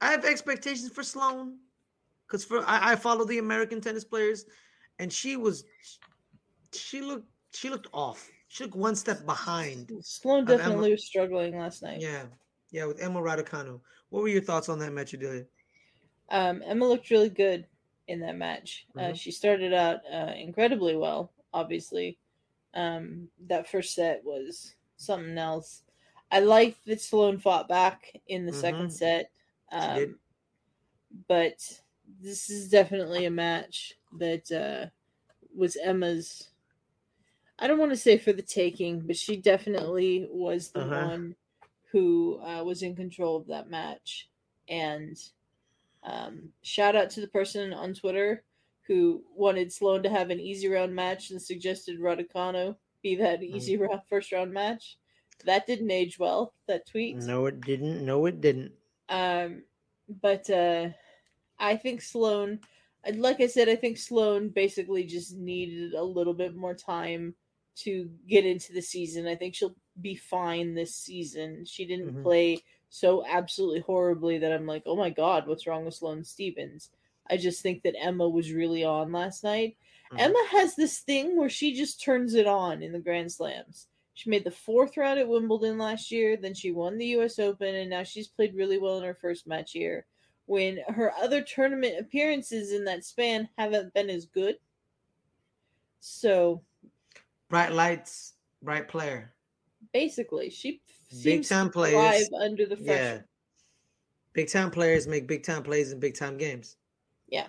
I 0.00 0.10
have 0.10 0.24
expectations 0.24 0.90
for 0.92 1.02
Sloane 1.02 1.58
because 2.32 2.44
for 2.46 2.60
I, 2.66 2.92
I 2.92 2.96
follow 2.96 3.26
the 3.26 3.38
American 3.38 3.80
tennis 3.80 4.04
players, 4.04 4.46
and 4.98 5.12
she 5.12 5.36
was, 5.36 5.64
she 6.72 7.02
looked, 7.02 7.28
she 7.52 7.68
looked 7.68 7.88
off. 7.92 8.30
She 8.48 8.64
looked 8.64 8.76
one 8.76 8.96
step 8.96 9.26
behind. 9.26 9.92
Sloane 10.02 10.46
definitely 10.46 10.92
was 10.92 11.04
struggling 11.04 11.58
last 11.58 11.82
night. 11.82 12.00
Yeah, 12.00 12.24
yeah, 12.70 12.86
with 12.86 13.02
Emma 13.02 13.20
Raducanu. 13.20 13.80
What 14.08 14.22
were 14.22 14.28
your 14.28 14.42
thoughts 14.42 14.70
on 14.70 14.78
that 14.78 14.92
match, 14.92 15.12
Adelia? 15.12 15.44
Um, 16.30 16.62
Emma 16.64 16.86
looked 16.86 17.10
really 17.10 17.28
good 17.28 17.66
in 18.08 18.20
that 18.20 18.36
match. 18.36 18.86
Uh, 18.96 19.00
mm-hmm. 19.00 19.12
Uh, 19.12 19.14
she 19.14 19.30
started 19.30 19.74
out 19.74 20.00
uh, 20.10 20.32
incredibly 20.34 20.96
well, 20.96 21.32
obviously. 21.52 22.18
Um, 22.74 23.28
that 23.48 23.68
first 23.70 23.94
set 23.94 24.22
was 24.24 24.74
something 24.96 25.36
else. 25.36 25.82
I 26.30 26.40
liked 26.40 26.86
that 26.86 27.02
Sloane 27.02 27.38
fought 27.38 27.68
back 27.68 28.18
in 28.26 28.46
the 28.46 28.52
mm-hmm. 28.52 28.60
second 28.60 28.90
set. 28.90 29.30
Um, 29.70 30.18
but 31.28 31.62
this 32.20 32.50
is 32.50 32.68
definitely 32.68 33.26
a 33.26 33.30
match 33.30 33.94
that 34.18 34.50
uh, 34.52 34.90
was 35.56 35.76
Emma's. 35.76 36.48
I 37.58 37.66
don't 37.66 37.78
want 37.78 37.92
to 37.92 37.96
say 37.96 38.18
for 38.18 38.32
the 38.32 38.42
taking, 38.42 39.00
but 39.00 39.16
she 39.16 39.36
definitely 39.36 40.26
was 40.30 40.70
the 40.70 40.80
uh-huh. 40.80 41.08
one 41.08 41.36
who 41.92 42.40
uh, 42.42 42.64
was 42.64 42.82
in 42.82 42.96
control 42.96 43.36
of 43.36 43.46
that 43.48 43.70
match. 43.70 44.28
And 44.68 45.16
um, 46.02 46.48
shout 46.62 46.96
out 46.96 47.10
to 47.10 47.20
the 47.20 47.28
person 47.28 47.72
on 47.72 47.94
Twitter 47.94 48.42
who 48.86 49.22
wanted 49.36 49.72
Sloane 49.72 50.02
to 50.02 50.10
have 50.10 50.30
an 50.30 50.40
easy 50.40 50.68
round 50.68 50.94
match 50.94 51.30
and 51.30 51.40
suggested 51.40 52.00
Raducanu 52.00 52.74
be 53.02 53.14
that 53.16 53.40
mm. 53.40 53.54
easy 53.54 53.76
round 53.78 54.00
first 54.08 54.32
round 54.32 54.52
match. 54.52 54.98
That 55.44 55.66
didn't 55.66 55.90
age 55.90 56.18
well. 56.18 56.54
That 56.68 56.86
tweet. 56.86 57.16
No, 57.16 57.46
it 57.46 57.60
didn't. 57.60 58.04
No, 58.04 58.26
it 58.26 58.40
didn't. 58.40 58.72
Um, 59.08 59.62
but 60.20 60.48
uh, 60.50 60.88
I 61.62 61.76
think 61.76 62.02
Sloane, 62.02 62.58
like 63.14 63.40
I 63.40 63.46
said, 63.46 63.68
I 63.68 63.76
think 63.76 63.96
Sloane 63.96 64.48
basically 64.48 65.04
just 65.04 65.36
needed 65.36 65.94
a 65.94 66.02
little 66.02 66.34
bit 66.34 66.56
more 66.56 66.74
time 66.74 67.34
to 67.76 68.10
get 68.28 68.44
into 68.44 68.72
the 68.72 68.82
season. 68.82 69.26
I 69.26 69.36
think 69.36 69.54
she'll 69.54 69.76
be 70.00 70.16
fine 70.16 70.74
this 70.74 70.94
season. 70.94 71.64
She 71.64 71.86
didn't 71.86 72.08
mm-hmm. 72.08 72.22
play 72.22 72.58
so 72.90 73.24
absolutely 73.26 73.80
horribly 73.80 74.38
that 74.38 74.52
I'm 74.52 74.66
like, 74.66 74.82
oh 74.84 74.96
my 74.96 75.08
god, 75.08 75.46
what's 75.46 75.66
wrong 75.66 75.84
with 75.84 75.94
Sloane 75.94 76.24
Stevens? 76.24 76.90
I 77.30 77.36
just 77.36 77.62
think 77.62 77.82
that 77.84 77.94
Emma 77.98 78.28
was 78.28 78.52
really 78.52 78.84
on 78.84 79.12
last 79.12 79.44
night. 79.44 79.76
Mm-hmm. 80.12 80.20
Emma 80.20 80.44
has 80.50 80.74
this 80.74 80.98
thing 80.98 81.36
where 81.36 81.48
she 81.48 81.74
just 81.74 82.02
turns 82.02 82.34
it 82.34 82.46
on 82.46 82.82
in 82.82 82.92
the 82.92 82.98
Grand 82.98 83.32
Slams. 83.32 83.86
She 84.14 84.28
made 84.28 84.44
the 84.44 84.50
fourth 84.50 84.96
round 84.96 85.18
at 85.18 85.28
Wimbledon 85.28 85.78
last 85.78 86.10
year, 86.10 86.36
then 86.36 86.52
she 86.52 86.72
won 86.72 86.98
the 86.98 87.06
US 87.16 87.38
Open, 87.38 87.74
and 87.74 87.88
now 87.88 88.02
she's 88.02 88.28
played 88.28 88.54
really 88.54 88.78
well 88.78 88.98
in 88.98 89.04
her 89.04 89.14
first 89.14 89.46
match 89.46 89.72
here. 89.72 90.04
When 90.46 90.78
her 90.88 91.12
other 91.12 91.40
tournament 91.40 91.94
appearances 91.98 92.72
in 92.72 92.84
that 92.84 93.04
span 93.04 93.48
haven't 93.56 93.94
been 93.94 94.10
as 94.10 94.26
good. 94.26 94.56
So 96.00 96.62
bright 97.48 97.72
lights, 97.72 98.34
bright 98.62 98.88
player. 98.88 99.32
Basically, 99.92 100.50
she 100.50 100.82
big 101.22 101.46
time 101.46 101.70
players 101.70 102.28
under 102.40 102.66
the 102.66 102.76
pressure. 102.76 102.92
Yeah. 102.92 103.18
Big 104.32 104.50
time 104.50 104.70
players 104.70 105.06
make 105.06 105.26
big 105.26 105.44
time 105.44 105.62
plays 105.62 105.92
in 105.92 106.00
big 106.00 106.16
time 106.16 106.36
games. 106.36 106.76
Yeah. 107.28 107.46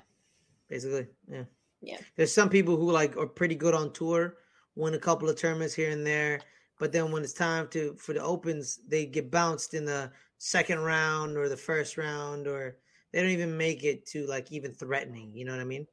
Basically, 0.70 1.08
yeah. 1.30 1.44
Yeah. 1.82 1.98
There's 2.16 2.34
some 2.34 2.50
people 2.50 2.78
who 2.78 2.92
like 2.92 3.18
are 3.18 3.28
pretty 3.28 3.56
good 3.56 3.74
on 3.74 3.92
tour, 3.92 4.38
win 4.76 4.94
a 4.94 5.00
couple 5.00 5.30
of 5.30 5.36
tournaments 5.36 5.74
here 5.74 5.92
and 5.92 6.06
there, 6.06 6.40
but 6.80 6.92
then 6.92 7.12
when 7.12 7.24
it's 7.24 7.34
time 7.34 7.68
to 7.70 7.96
for 7.96 8.14
the 8.14 8.24
opens, 8.24 8.80
they 8.88 9.06
get 9.06 9.32
bounced 9.32 9.74
in 9.74 9.84
the 9.84 10.12
second 10.38 10.80
round 10.80 11.38
or 11.38 11.50
the 11.50 11.58
first 11.58 11.98
round, 11.98 12.48
or 12.48 12.78
they 13.14 13.22
don't 13.22 13.30
even 13.30 13.56
make 13.56 13.84
it 13.84 14.06
to 14.08 14.26
like 14.26 14.52
even 14.52 14.74
threatening. 14.74 15.32
You 15.34 15.46
know 15.46 15.52
what 15.54 15.62
I 15.62 15.66
mean? 15.66 15.88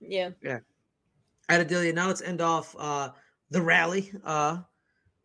Yeah. 0.00 0.30
Yeah. 0.42 0.60
Adelia. 1.50 1.92
Now 1.92 2.06
let's 2.06 2.22
end 2.22 2.40
off 2.40 2.74
uh, 2.78 3.10
the 3.50 3.60
rally 3.60 4.12
uh, 4.24 4.58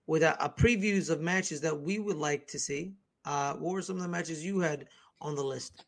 with 0.07 0.23
a, 0.23 0.43
a, 0.43 0.49
previews 0.49 1.09
of 1.09 1.21
matches 1.21 1.61
that 1.61 1.79
we 1.79 1.99
would 1.99 2.17
like 2.17 2.47
to 2.47 2.59
see. 2.59 2.93
Uh, 3.25 3.53
what 3.53 3.73
were 3.73 3.81
some 3.81 3.95
of 3.95 4.01
the 4.01 4.07
matches 4.07 4.43
you 4.43 4.59
had 4.59 4.87
on 5.21 5.35
the 5.35 5.43
list 5.43 5.85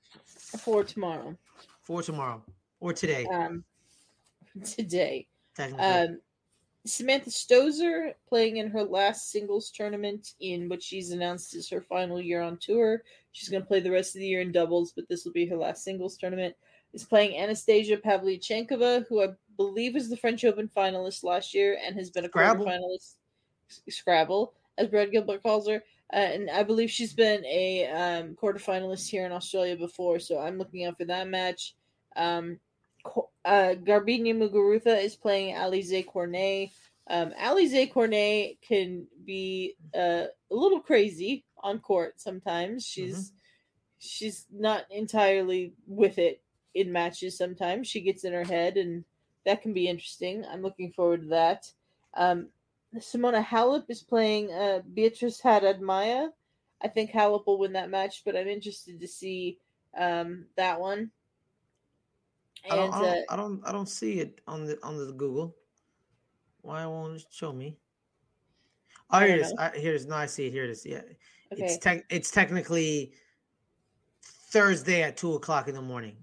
for 0.63 0.83
tomorrow? 0.83 1.35
For 1.81 2.03
tomorrow 2.03 2.43
or 2.79 2.93
today? 2.93 3.25
Um, 3.25 3.63
today. 4.63 5.27
Um, 5.79 6.19
Samantha 6.85 7.29
Stosur 7.29 8.13
playing 8.29 8.57
in 8.57 8.69
her 8.69 8.83
last 8.83 9.31
singles 9.31 9.71
tournament 9.71 10.33
in 10.39 10.69
what 10.69 10.81
she's 10.81 11.11
announced 11.11 11.55
is 11.55 11.69
her 11.69 11.81
final 11.81 12.21
year 12.21 12.41
on 12.41 12.57
tour. 12.57 13.03
She's 13.37 13.49
going 13.49 13.61
to 13.61 13.67
play 13.67 13.81
the 13.81 13.91
rest 13.91 14.15
of 14.15 14.19
the 14.21 14.27
year 14.27 14.41
in 14.41 14.51
doubles, 14.51 14.93
but 14.93 15.07
this 15.07 15.23
will 15.23 15.31
be 15.31 15.45
her 15.45 15.55
last 15.55 15.83
singles 15.83 16.17
tournament. 16.17 16.55
Is 16.93 17.03
playing 17.03 17.37
Anastasia 17.37 17.97
Pavlyuchenkova, 17.97 19.05
who 19.07 19.21
I 19.21 19.27
believe 19.57 19.93
was 19.93 20.09
the 20.09 20.17
French 20.17 20.43
Open 20.43 20.67
finalist 20.75 21.23
last 21.23 21.53
year 21.53 21.77
and 21.85 21.95
has 21.95 22.09
been 22.09 22.25
a 22.25 22.29
Scrabble. 22.29 22.65
finalist. 22.65 23.17
Scrabble, 23.89 24.53
as 24.79 24.87
Brad 24.87 25.11
Gilbert 25.11 25.43
calls 25.43 25.67
her. 25.67 25.83
Uh, 26.11 26.15
and 26.15 26.49
I 26.49 26.63
believe 26.63 26.89
she's 26.89 27.13
been 27.13 27.45
a 27.45 27.85
um, 27.91 28.35
quarterfinalist 28.41 29.07
here 29.07 29.27
in 29.27 29.31
Australia 29.31 29.75
before, 29.75 30.17
so 30.17 30.39
I'm 30.39 30.57
looking 30.57 30.85
out 30.85 30.97
for 30.97 31.05
that 31.05 31.27
match. 31.27 31.75
Um, 32.15 32.59
uh, 33.45 33.75
Garbiñe 33.83 34.35
Muguruza 34.35 34.99
is 35.03 35.15
playing 35.15 35.53
Alizé 35.53 36.07
Cornet. 36.07 36.71
Um, 37.07 37.33
Alizé 37.39 37.91
Cornet 37.93 38.59
can 38.67 39.05
be 39.25 39.75
uh, 39.95 40.25
a 40.49 40.55
little 40.55 40.79
crazy 40.79 41.45
on 41.67 41.79
court 41.79 42.19
sometimes. 42.19 42.85
She's 42.85 43.15
mm-hmm. 43.15 43.37
she's 43.99 44.45
not 44.51 44.85
entirely 44.89 45.73
with 45.85 46.17
it 46.17 46.41
in 46.73 46.91
matches. 46.91 47.37
Sometimes 47.37 47.87
she 47.87 48.01
gets 48.01 48.23
in 48.23 48.33
her 48.33 48.43
head, 48.45 48.77
and 48.77 49.03
that 49.45 49.61
can 49.61 49.73
be 49.73 49.87
interesting. 49.87 50.45
I'm 50.45 50.61
looking 50.61 50.91
forward 50.91 51.21
to 51.23 51.27
that. 51.27 51.71
Um, 52.15 52.47
Simona 52.95 53.43
Halep 53.43 53.85
is 53.89 54.01
playing 54.01 54.51
uh, 54.51 54.81
Beatriz 54.93 55.41
Haddad 55.41 55.81
Maia. 55.81 56.29
I 56.81 56.87
think 56.87 57.11
Halep 57.11 57.45
will 57.45 57.59
win 57.59 57.73
that 57.73 57.89
match, 57.89 58.23
but 58.23 58.35
I'm 58.35 58.47
interested 58.47 58.99
to 58.99 59.07
see 59.07 59.59
um, 59.97 60.45
that 60.55 60.79
one. 60.79 61.11
And, 62.63 62.73
I 62.73 62.75
don't, 62.75 62.93
I 62.93 62.99
don't, 62.99 63.07
uh, 63.07 63.21
I 63.29 63.35
don't, 63.35 63.67
I 63.67 63.71
don't 63.71 63.89
see 63.89 64.19
it 64.19 64.41
on 64.47 64.65
the 64.65 64.79
on 64.83 64.97
the 64.97 65.11
Google. 65.11 65.55
Why 66.61 66.85
won't 66.85 67.17
it 67.17 67.25
show 67.31 67.51
me? 67.53 67.77
Oh, 69.09 69.19
here 69.19 69.35
it 69.35 69.41
is. 69.41 69.53
I, 69.57 69.69
here 69.69 69.93
it 69.93 69.95
is. 69.95 70.05
No, 70.05 70.15
I 70.15 70.25
see 70.25 70.47
it. 70.47 70.51
Here 70.51 70.65
it 70.65 70.69
is. 70.69 70.85
Yeah, 70.85 71.01
okay. 71.51 71.63
it's 71.63 71.77
tech. 71.77 72.05
It's 72.09 72.31
technically 72.31 73.13
Thursday 74.21 75.03
at 75.03 75.17
two 75.17 75.33
o'clock 75.33 75.67
in 75.67 75.75
the 75.75 75.81
morning. 75.81 76.17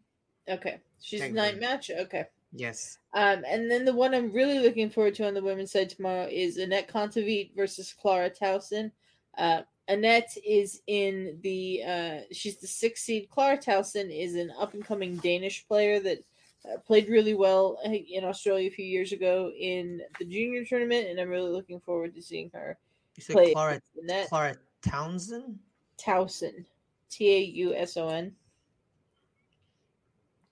Okay, 0.49 0.81
she's 1.01 1.31
night 1.31 1.61
match. 1.61 1.91
Okay. 1.91 2.27
Yes. 2.57 2.99
Um, 3.15 3.43
and 3.49 3.69
then 3.71 3.85
the 3.85 3.93
one 3.93 4.15
I'm 4.15 4.33
really 4.33 4.61
looking 4.61 4.89
forward 4.89 5.15
to 5.17 5.27
on 5.27 5.35
the 5.35 5.43
women's 5.43 5.73
side 5.73 5.91
tomorrow 5.91 6.29
is 6.31 6.59
Anett 6.59 6.89
Kontaveit 6.89 7.55
versus 7.57 7.93
Clara 7.93 8.31
Tauson. 8.31 8.93
Uh, 9.37 9.63
Anett 9.89 10.39
is 10.47 10.81
in 10.87 11.39
the 11.43 11.83
uh, 11.87 12.19
she's 12.33 12.57
the 12.59 12.67
sixth 12.67 13.05
seed. 13.05 13.29
Clara 13.29 13.59
Tauson 13.59 14.09
is 14.17 14.35
an 14.37 14.53
up 14.59 14.75
and 14.75 14.85
coming 14.85 15.17
Danish 15.17 15.67
player 15.67 16.01
that 16.01 16.25
uh, 16.65 16.79
played 16.79 17.09
really 17.09 17.35
well 17.35 17.79
in 17.85 18.25
Australia 18.25 18.69
a 18.69 18.75
few 18.75 18.87
years 18.87 19.13
ago 19.13 19.51
in 19.59 20.01
the 20.19 20.25
junior 20.25 20.65
tournament, 20.65 21.09
and 21.09 21.21
I'm 21.21 21.29
really 21.29 21.51
looking 21.51 21.81
forward 21.81 22.15
to 22.15 22.23
seeing 22.23 22.51
her. 22.55 22.79
You 23.17 23.23
said 23.23 23.35
play 23.35 23.53
Clara, 23.53 23.81
Clara 24.29 24.57
Townsend? 24.85 25.59
Tauson. 25.99 26.65
T 27.11 27.33
A 27.33 27.39
U 27.41 27.75
S 27.75 27.97
O 27.97 28.09
N. 28.09 28.33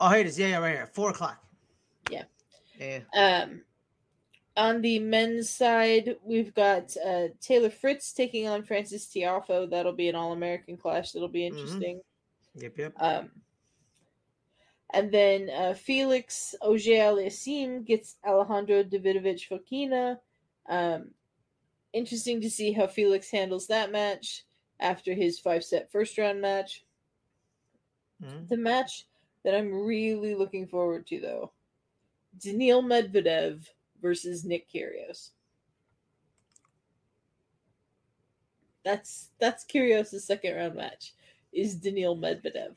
Oh, 0.00 0.08
here 0.08 0.18
it 0.18 0.26
is. 0.26 0.38
Yeah, 0.38 0.48
yeah, 0.48 0.58
right 0.58 0.74
here. 0.74 0.86
Four 0.86 1.10
o'clock. 1.10 1.42
Yeah. 2.10 2.24
Yeah. 2.78 3.00
Um, 3.14 3.62
on 4.56 4.82
the 4.82 4.98
men's 4.98 5.48
side, 5.48 6.16
we've 6.24 6.54
got 6.54 6.94
uh, 7.04 7.28
Taylor 7.40 7.70
Fritz 7.70 8.12
taking 8.12 8.48
on 8.48 8.64
Frances 8.64 9.06
Tiafoe. 9.06 9.70
That'll 9.70 9.92
be 9.92 10.08
an 10.08 10.14
All 10.14 10.32
American 10.32 10.76
clash. 10.76 11.12
That'll 11.12 11.28
be 11.28 11.42
mm-hmm. 11.42 11.56
interesting. 11.56 11.96
Mm-hmm. 11.96 12.62
Yep, 12.62 12.78
yep. 12.78 12.92
Um, 13.00 13.30
and 14.92 15.10
then 15.10 15.48
uh, 15.48 15.74
Felix 15.74 16.54
Auger-Aliassime 16.60 17.86
gets 17.86 18.16
Alejandro 18.26 18.82
Davidovich 18.82 19.48
Fokina. 19.48 20.18
Um, 20.68 21.10
interesting 21.92 22.40
to 22.40 22.50
see 22.50 22.72
how 22.72 22.86
Felix 22.86 23.30
handles 23.30 23.66
that 23.68 23.92
match 23.92 24.44
after 24.80 25.14
his 25.14 25.38
five 25.38 25.64
set 25.64 25.90
first 25.90 26.18
round 26.18 26.40
match. 26.40 26.84
Mm-hmm. 28.22 28.46
The 28.48 28.56
match 28.56 29.06
that 29.44 29.54
I'm 29.54 29.72
really 29.72 30.34
looking 30.34 30.66
forward 30.66 31.06
to, 31.08 31.20
though 31.20 31.52
Daniil 32.38 32.82
Medvedev 32.82 33.66
versus 34.00 34.44
Nick 34.44 34.70
Kyrgios. 34.70 35.30
That's 38.84 39.30
that's 39.38 39.64
Kyrgios' 39.64 40.20
second 40.20 40.56
round 40.56 40.74
match. 40.74 41.14
Is 41.52 41.74
Daniil 41.74 42.16
Medvedev. 42.16 42.74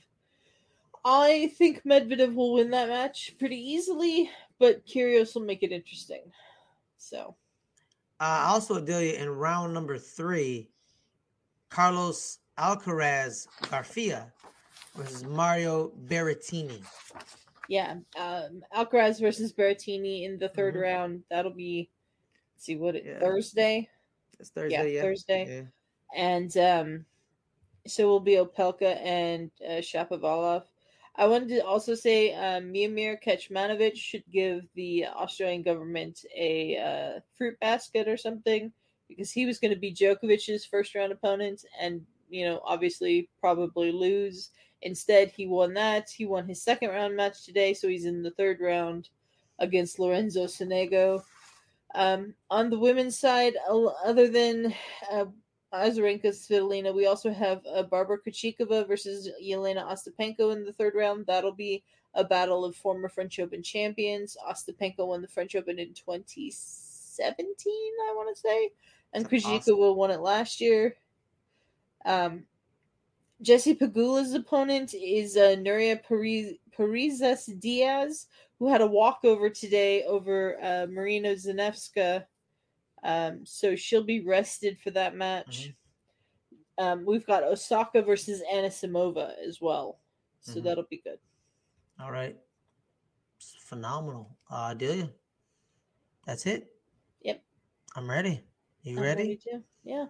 I 1.06 1.52
think 1.58 1.84
Medvedev 1.84 2.34
will 2.34 2.54
win 2.54 2.72
that 2.72 2.90
match 2.90 3.36
pretty 3.40 3.58
easily, 3.58 4.30
but 4.60 4.86
Kyrgios 4.86 5.36
will 5.36 5.44
make 5.44 5.64
it 5.64 5.72
interesting. 5.72 6.24
So, 6.98 7.36
uh, 8.20 8.46
also, 8.48 8.80
Delia, 8.80 9.16
in 9.16 9.30
round 9.30 9.74
number 9.74 9.98
three, 9.98 10.70
Carlos 11.70 12.40
Alcaraz 12.58 13.48
Garcia 13.70 14.32
versus 14.96 15.24
Mario 15.26 15.92
Berrettini. 16.08 16.84
Yeah, 17.68 17.96
um, 18.18 18.64
Alcaraz 18.76 19.20
versus 19.20 19.52
Berrettini 19.52 20.24
in 20.24 20.38
the 20.38 20.50
3rd 20.50 20.76
Mhm. 20.76 20.82
round. 20.82 21.24
That'll 21.30 21.52
be 21.52 21.90
let's 22.54 22.66
see 22.66 22.76
what 22.78 22.96
it, 22.96 23.06
Yeah. 23.06 23.20
Thursday. 23.20 23.90
It's 24.40 24.50
Thursday, 24.50 24.94
yeah. 24.96 25.02
Thursday. 25.02 25.46
Yeah. 25.48 25.62
and 26.16 26.56
um, 26.58 27.06
so 27.88 28.08
will 28.08 28.20
be 28.22 28.34
Opelka 28.36 28.96
and 29.04 29.52
uh, 29.62 29.82
Shapovalov. 29.82 30.64
I 31.18 31.28
wanted 31.28 31.50
to 31.50 31.66
also 31.66 31.96
say 31.96 32.34
um, 32.34 32.66
Miomir 32.74 33.18
Kecmanovic 33.24 33.96
should 33.96 34.24
give 34.32 34.64
the 34.76 35.06
Australian 35.06 35.64
government 35.64 36.26
a 36.36 36.78
uh, 36.78 37.20
fruit 37.38 37.58
basket 37.62 38.08
or 38.08 38.18
something 38.18 38.72
because 39.08 39.32
he 39.32 39.46
was 39.46 39.60
going 39.60 39.74
to 39.74 39.80
be 39.80 39.94
Djokovic's 39.94 40.66
first 40.66 40.94
round 40.94 41.14
opponent 41.14 41.64
and, 41.80 42.02
you 42.30 42.46
know, 42.46 42.62
obviously 42.66 43.30
probably 43.40 43.92
lose. 43.92 44.50
Instead, 44.82 45.32
he 45.32 45.48
won 45.48 45.74
that. 45.76 46.10
He 46.10 46.26
won 46.26 46.48
his 46.48 46.62
second 46.62 46.90
round 46.90 47.16
match 47.16 47.46
today, 47.46 47.74
so 47.74 47.88
he's 47.88 48.06
in 48.06 48.22
the 48.22 48.32
third 48.32 48.60
round 48.60 49.10
against 49.60 50.00
Lorenzo 50.00 50.46
Sonego. 50.46 51.24
Um, 51.94 52.34
on 52.52 52.70
the 52.70 52.78
women's 52.78 53.18
side, 53.18 53.54
other 54.04 54.28
than 54.28 54.76
uh, 55.10 55.26
Azarenka 55.76 56.28
Svitolina. 56.28 56.94
We 56.94 57.06
also 57.06 57.32
have 57.32 57.62
uh, 57.66 57.84
Barbara 57.84 58.18
Krejcikova 58.20 58.88
versus 58.88 59.30
Jelena 59.44 59.86
Ostapenko 59.86 60.54
in 60.54 60.66
the 60.66 60.74
third 60.74 60.94
round. 60.96 61.26
That'll 61.26 61.52
be 61.52 61.84
a 62.14 62.24
battle 62.24 62.64
of 62.64 62.76
former 62.76 63.10
French 63.10 63.40
Open 63.40 63.62
champions. 63.62 64.38
Ostapenko 64.50 65.08
won 65.08 65.22
the 65.22 65.28
French 65.28 65.56
Open 65.56 65.80
in 65.80 65.94
2017, 65.94 67.74
I 68.10 68.14
want 68.16 68.36
to 68.36 68.42
say, 68.42 68.72
and 69.14 69.30
Krejcikova 69.30 69.60
awesome. 69.60 69.98
won 69.98 70.12
it 70.12 70.22
last 70.22 70.62
year. 70.62 70.96
Um, 72.06 72.46
Jesse 73.42 73.76
Pegula's 73.76 74.34
opponent 74.34 74.94
is 74.94 75.36
uh, 75.36 75.56
Nuria 75.60 76.00
Pariz- 76.04 76.58
Parrizas 76.78 77.60
Diaz, 77.60 78.28
who 78.60 78.70
had 78.70 78.82
a 78.82 78.88
walkover 78.88 79.50
today 79.50 80.04
over 80.04 80.58
uh, 80.62 80.88
Maryna 80.88 81.34
Zanevska. 81.34 82.26
Um, 83.06 83.46
so 83.46 83.76
she'll 83.76 84.04
be 84.04 84.22
rested 84.26 84.80
for 84.84 84.90
that 84.92 85.16
match. 85.16 85.72
Um, 86.80 87.06
we've 87.06 87.26
got 87.26 87.44
Osaka 87.44 88.02
versus 88.02 88.42
Anisimova 88.52 89.34
as 89.48 89.62
well, 89.62 90.00
so 90.42 90.60
Mhm. 90.60 90.64
that'll 90.64 90.88
be 90.90 90.98
good. 90.98 91.20
All 92.00 92.12
right. 92.12 92.36
It's 93.38 93.56
phenomenal. 93.60 94.38
Uh 94.50 94.74
Delia. 94.74 95.14
That's 96.26 96.46
it. 96.48 96.68
Yep. 97.22 97.44
I'm 97.96 98.10
ready. 98.10 98.44
You 98.82 98.98
I'm 98.98 99.04
ready? 99.04 99.38
too. 99.38 99.64
Yeah. 99.84 100.08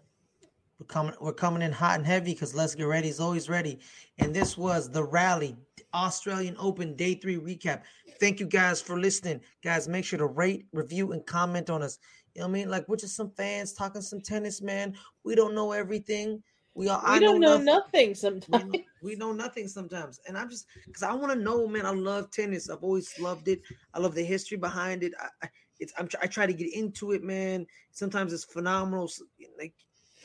We're 0.79 0.87
coming 0.87 1.15
we're 1.19 1.33
coming 1.33 1.61
in 1.61 1.71
hot 1.71 1.97
and 1.97 2.05
heavy 2.05 2.33
because 2.33 2.55
let's 2.55 2.75
get 2.75 2.83
ready 2.83 3.09
is 3.09 3.19
always 3.19 3.49
ready. 3.49 3.79
And 4.17 4.33
this 4.33 4.57
was 4.57 4.89
the 4.89 5.03
rally 5.03 5.55
Australian 5.93 6.55
Open 6.57 6.95
Day 6.95 7.15
3 7.15 7.37
recap. 7.37 7.83
Thank 8.19 8.39
you 8.39 8.47
guys 8.47 8.81
for 8.81 8.99
listening. 8.99 9.41
Guys, 9.63 9.87
make 9.87 10.05
sure 10.05 10.19
to 10.19 10.25
rate, 10.27 10.65
review, 10.71 11.11
and 11.11 11.25
comment 11.25 11.69
on 11.69 11.83
us. 11.83 11.99
You 12.35 12.41
know 12.41 12.47
what 12.47 12.51
I 12.57 12.59
mean? 12.59 12.69
Like 12.69 12.87
we're 12.89 12.97
just 12.97 13.15
some 13.15 13.31
fans 13.31 13.73
talking 13.73 14.01
some 14.01 14.21
tennis, 14.21 14.61
man. 14.61 14.95
We 15.23 15.35
don't 15.35 15.55
know 15.55 15.71
everything. 15.71 16.43
We 16.75 16.89
all 16.89 17.01
We 17.05 17.17
I 17.17 17.19
don't 17.19 17.39
know 17.39 17.57
nothing. 17.57 17.65
nothing 17.65 18.13
we 18.47 18.63
sometimes. 18.63 18.63
know, 18.63 18.83
we 19.01 19.15
know 19.15 19.31
nothing 19.33 19.67
sometimes. 19.67 20.19
And 20.27 20.37
i'm 20.37 20.49
just 20.49 20.67
because 20.85 21.03
i 21.03 21.13
want 21.13 21.33
to 21.33 21.39
know 21.39 21.67
man 21.67 21.85
i 21.85 21.91
love 21.91 22.31
tennis. 22.31 22.69
I've 22.69 22.83
always 22.83 23.17
loved 23.19 23.47
it. 23.47 23.61
I 23.93 23.99
love 23.99 24.15
the 24.15 24.23
history 24.23 24.57
behind 24.57 25.03
it. 25.03 25.13
I, 25.19 25.27
I 25.45 25.49
it's 25.79 25.93
i'm 25.97 26.09
i 26.21 26.27
try 26.27 26.45
to 26.45 26.53
get 26.53 26.73
into 26.73 27.11
it 27.13 27.23
man. 27.23 27.65
Sometimes 27.91 28.33
it's 28.33 28.43
phenomenal 28.45 29.09
like 29.57 29.73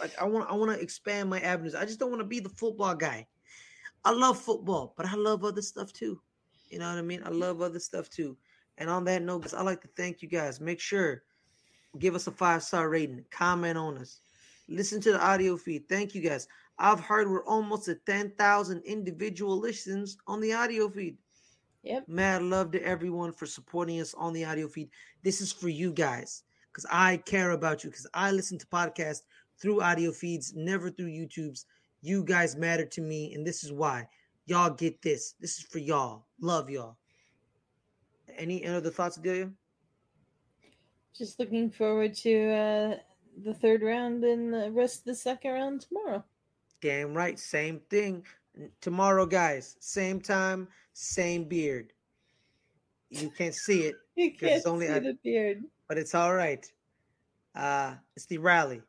like 0.01 0.13
i 0.21 0.25
want 0.25 0.51
i 0.51 0.55
want 0.55 0.73
to 0.73 0.81
expand 0.81 1.31
my 1.31 1.41
avenues. 1.41 1.75
I 1.75 1.85
just 1.85 2.01
don't 2.01 2.11
want 2.11 2.21
to 2.23 2.27
be 2.29 2.41
the 2.41 2.49
football 2.51 2.95
guy. 2.95 3.27
I 4.05 4.11
love 4.13 4.39
football 4.41 4.95
but 4.97 5.07
i 5.07 5.15
love 5.15 5.45
other 5.45 5.63
stuff 5.63 5.93
too. 5.93 6.21
You 6.69 6.79
know 6.81 6.89
what 6.89 6.99
i 6.99 7.03
mean? 7.03 7.23
I 7.25 7.31
love 7.31 7.63
other 7.63 7.81
stuff 7.81 8.09
too. 8.11 8.37
And 8.79 8.91
on 8.91 9.05
that 9.05 9.23
note 9.23 9.43
guys, 9.43 9.55
i'd 9.55 9.63
like 9.63 9.83
to 9.83 9.89
thank 9.97 10.23
you 10.23 10.29
guys. 10.29 10.61
Make 10.61 10.81
sure 10.81 11.23
give 11.99 12.15
us 12.15 12.27
a 12.27 12.31
five 12.31 12.63
star 12.63 12.89
rating 12.89 13.25
comment 13.31 13.77
on 13.77 13.99
us 13.99 14.21
listen 14.69 15.01
to 15.01 15.13
the 15.13 15.25
audio 15.25 15.57
feed 15.57 15.89
thank 15.89 16.15
you 16.15 16.21
guys 16.21 16.47
I've 16.81 17.01
heard 17.01 17.29
we're 17.29 17.45
almost 17.45 17.89
at 17.89 18.07
10,000 18.07 18.83
individual 18.85 19.59
listens 19.59 20.17
on 20.27 20.41
the 20.41 20.55
audio 20.55 20.89
feed. 20.89 21.19
Yep. 21.83 22.09
Mad 22.09 22.43
love 22.43 22.73
to 22.73 22.83
everyone 22.83 23.33
for 23.33 23.45
supporting 23.45 24.01
us 24.01 24.15
on 24.15 24.33
the 24.33 24.47
audio 24.47 24.67
feed. 24.67 24.89
This 25.23 25.43
is 25.43 25.53
for 25.53 25.69
you 25.69 25.93
guys 25.93 26.43
because 26.73 26.87
I 26.91 27.19
care 27.19 27.51
about 27.51 27.85
you 27.85 27.91
because 27.91 28.07
I 28.15 28.33
listen 28.33 28.59
to 28.59 28.67
podcasts 28.67 29.23
through 29.61 29.83
audio 29.83 30.11
feeds, 30.11 30.55
never 30.57 30.91
through 30.91 31.09
YouTube's. 31.09 31.67
You 32.01 32.25
guys 32.25 32.57
matter 32.57 32.87
to 32.87 33.03
me, 33.03 33.35
and 33.35 33.47
this 33.47 33.63
is 33.63 33.73
why. 33.73 34.09
Y'all 34.47 34.71
get 34.71 35.03
this. 35.03 35.35
This 35.39 35.59
is 35.59 35.65
for 35.65 35.79
y'all. 35.79 36.25
Love 36.41 36.71
y'all. 36.71 36.97
Any 38.39 38.65
any 38.65 38.75
other 38.75 38.91
thoughts, 38.91 39.19
Adelia? 39.19 39.51
Just 41.17 41.39
looking 41.39 41.71
forward 41.71 42.15
to 42.17 42.51
uh, 42.51 42.97
the 43.45 43.55
third 43.55 43.83
round 43.83 44.25
and 44.25 44.53
the 44.53 44.71
rest 44.71 45.01
of 45.01 45.05
the 45.07 45.15
second 45.15 45.53
round 45.53 45.81
tomorrow. 45.83 46.25
Damn 46.81 47.13
right. 47.15 47.39
Same 47.39 47.81
thing. 47.91 48.25
Tomorrow, 48.81 49.27
guys. 49.27 49.77
Same 49.81 50.21
time, 50.21 50.69
same 50.93 51.45
beard. 51.45 51.93
You 53.11 53.31
can't 53.31 53.55
see 53.55 53.83
it, 53.83 53.97
You 54.17 54.31
can't 54.33 54.53
it's 54.53 54.67
only 54.67 54.87
see 54.87 54.93
at- 54.93 55.03
the 55.03 55.19
beard. 55.23 55.65
but 55.89 55.99
it's 55.99 56.15
all 56.15 56.35
right. 56.35 56.65
Uh, 57.55 57.95
it's 58.17 58.27
the 58.27 58.39
rally. 58.39 58.81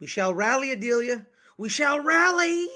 We 0.00 0.06
shall 0.06 0.34
rally, 0.34 0.70
Adelia. 0.72 1.26
We 1.56 1.68
shall 1.68 2.00
rally. 2.00 2.68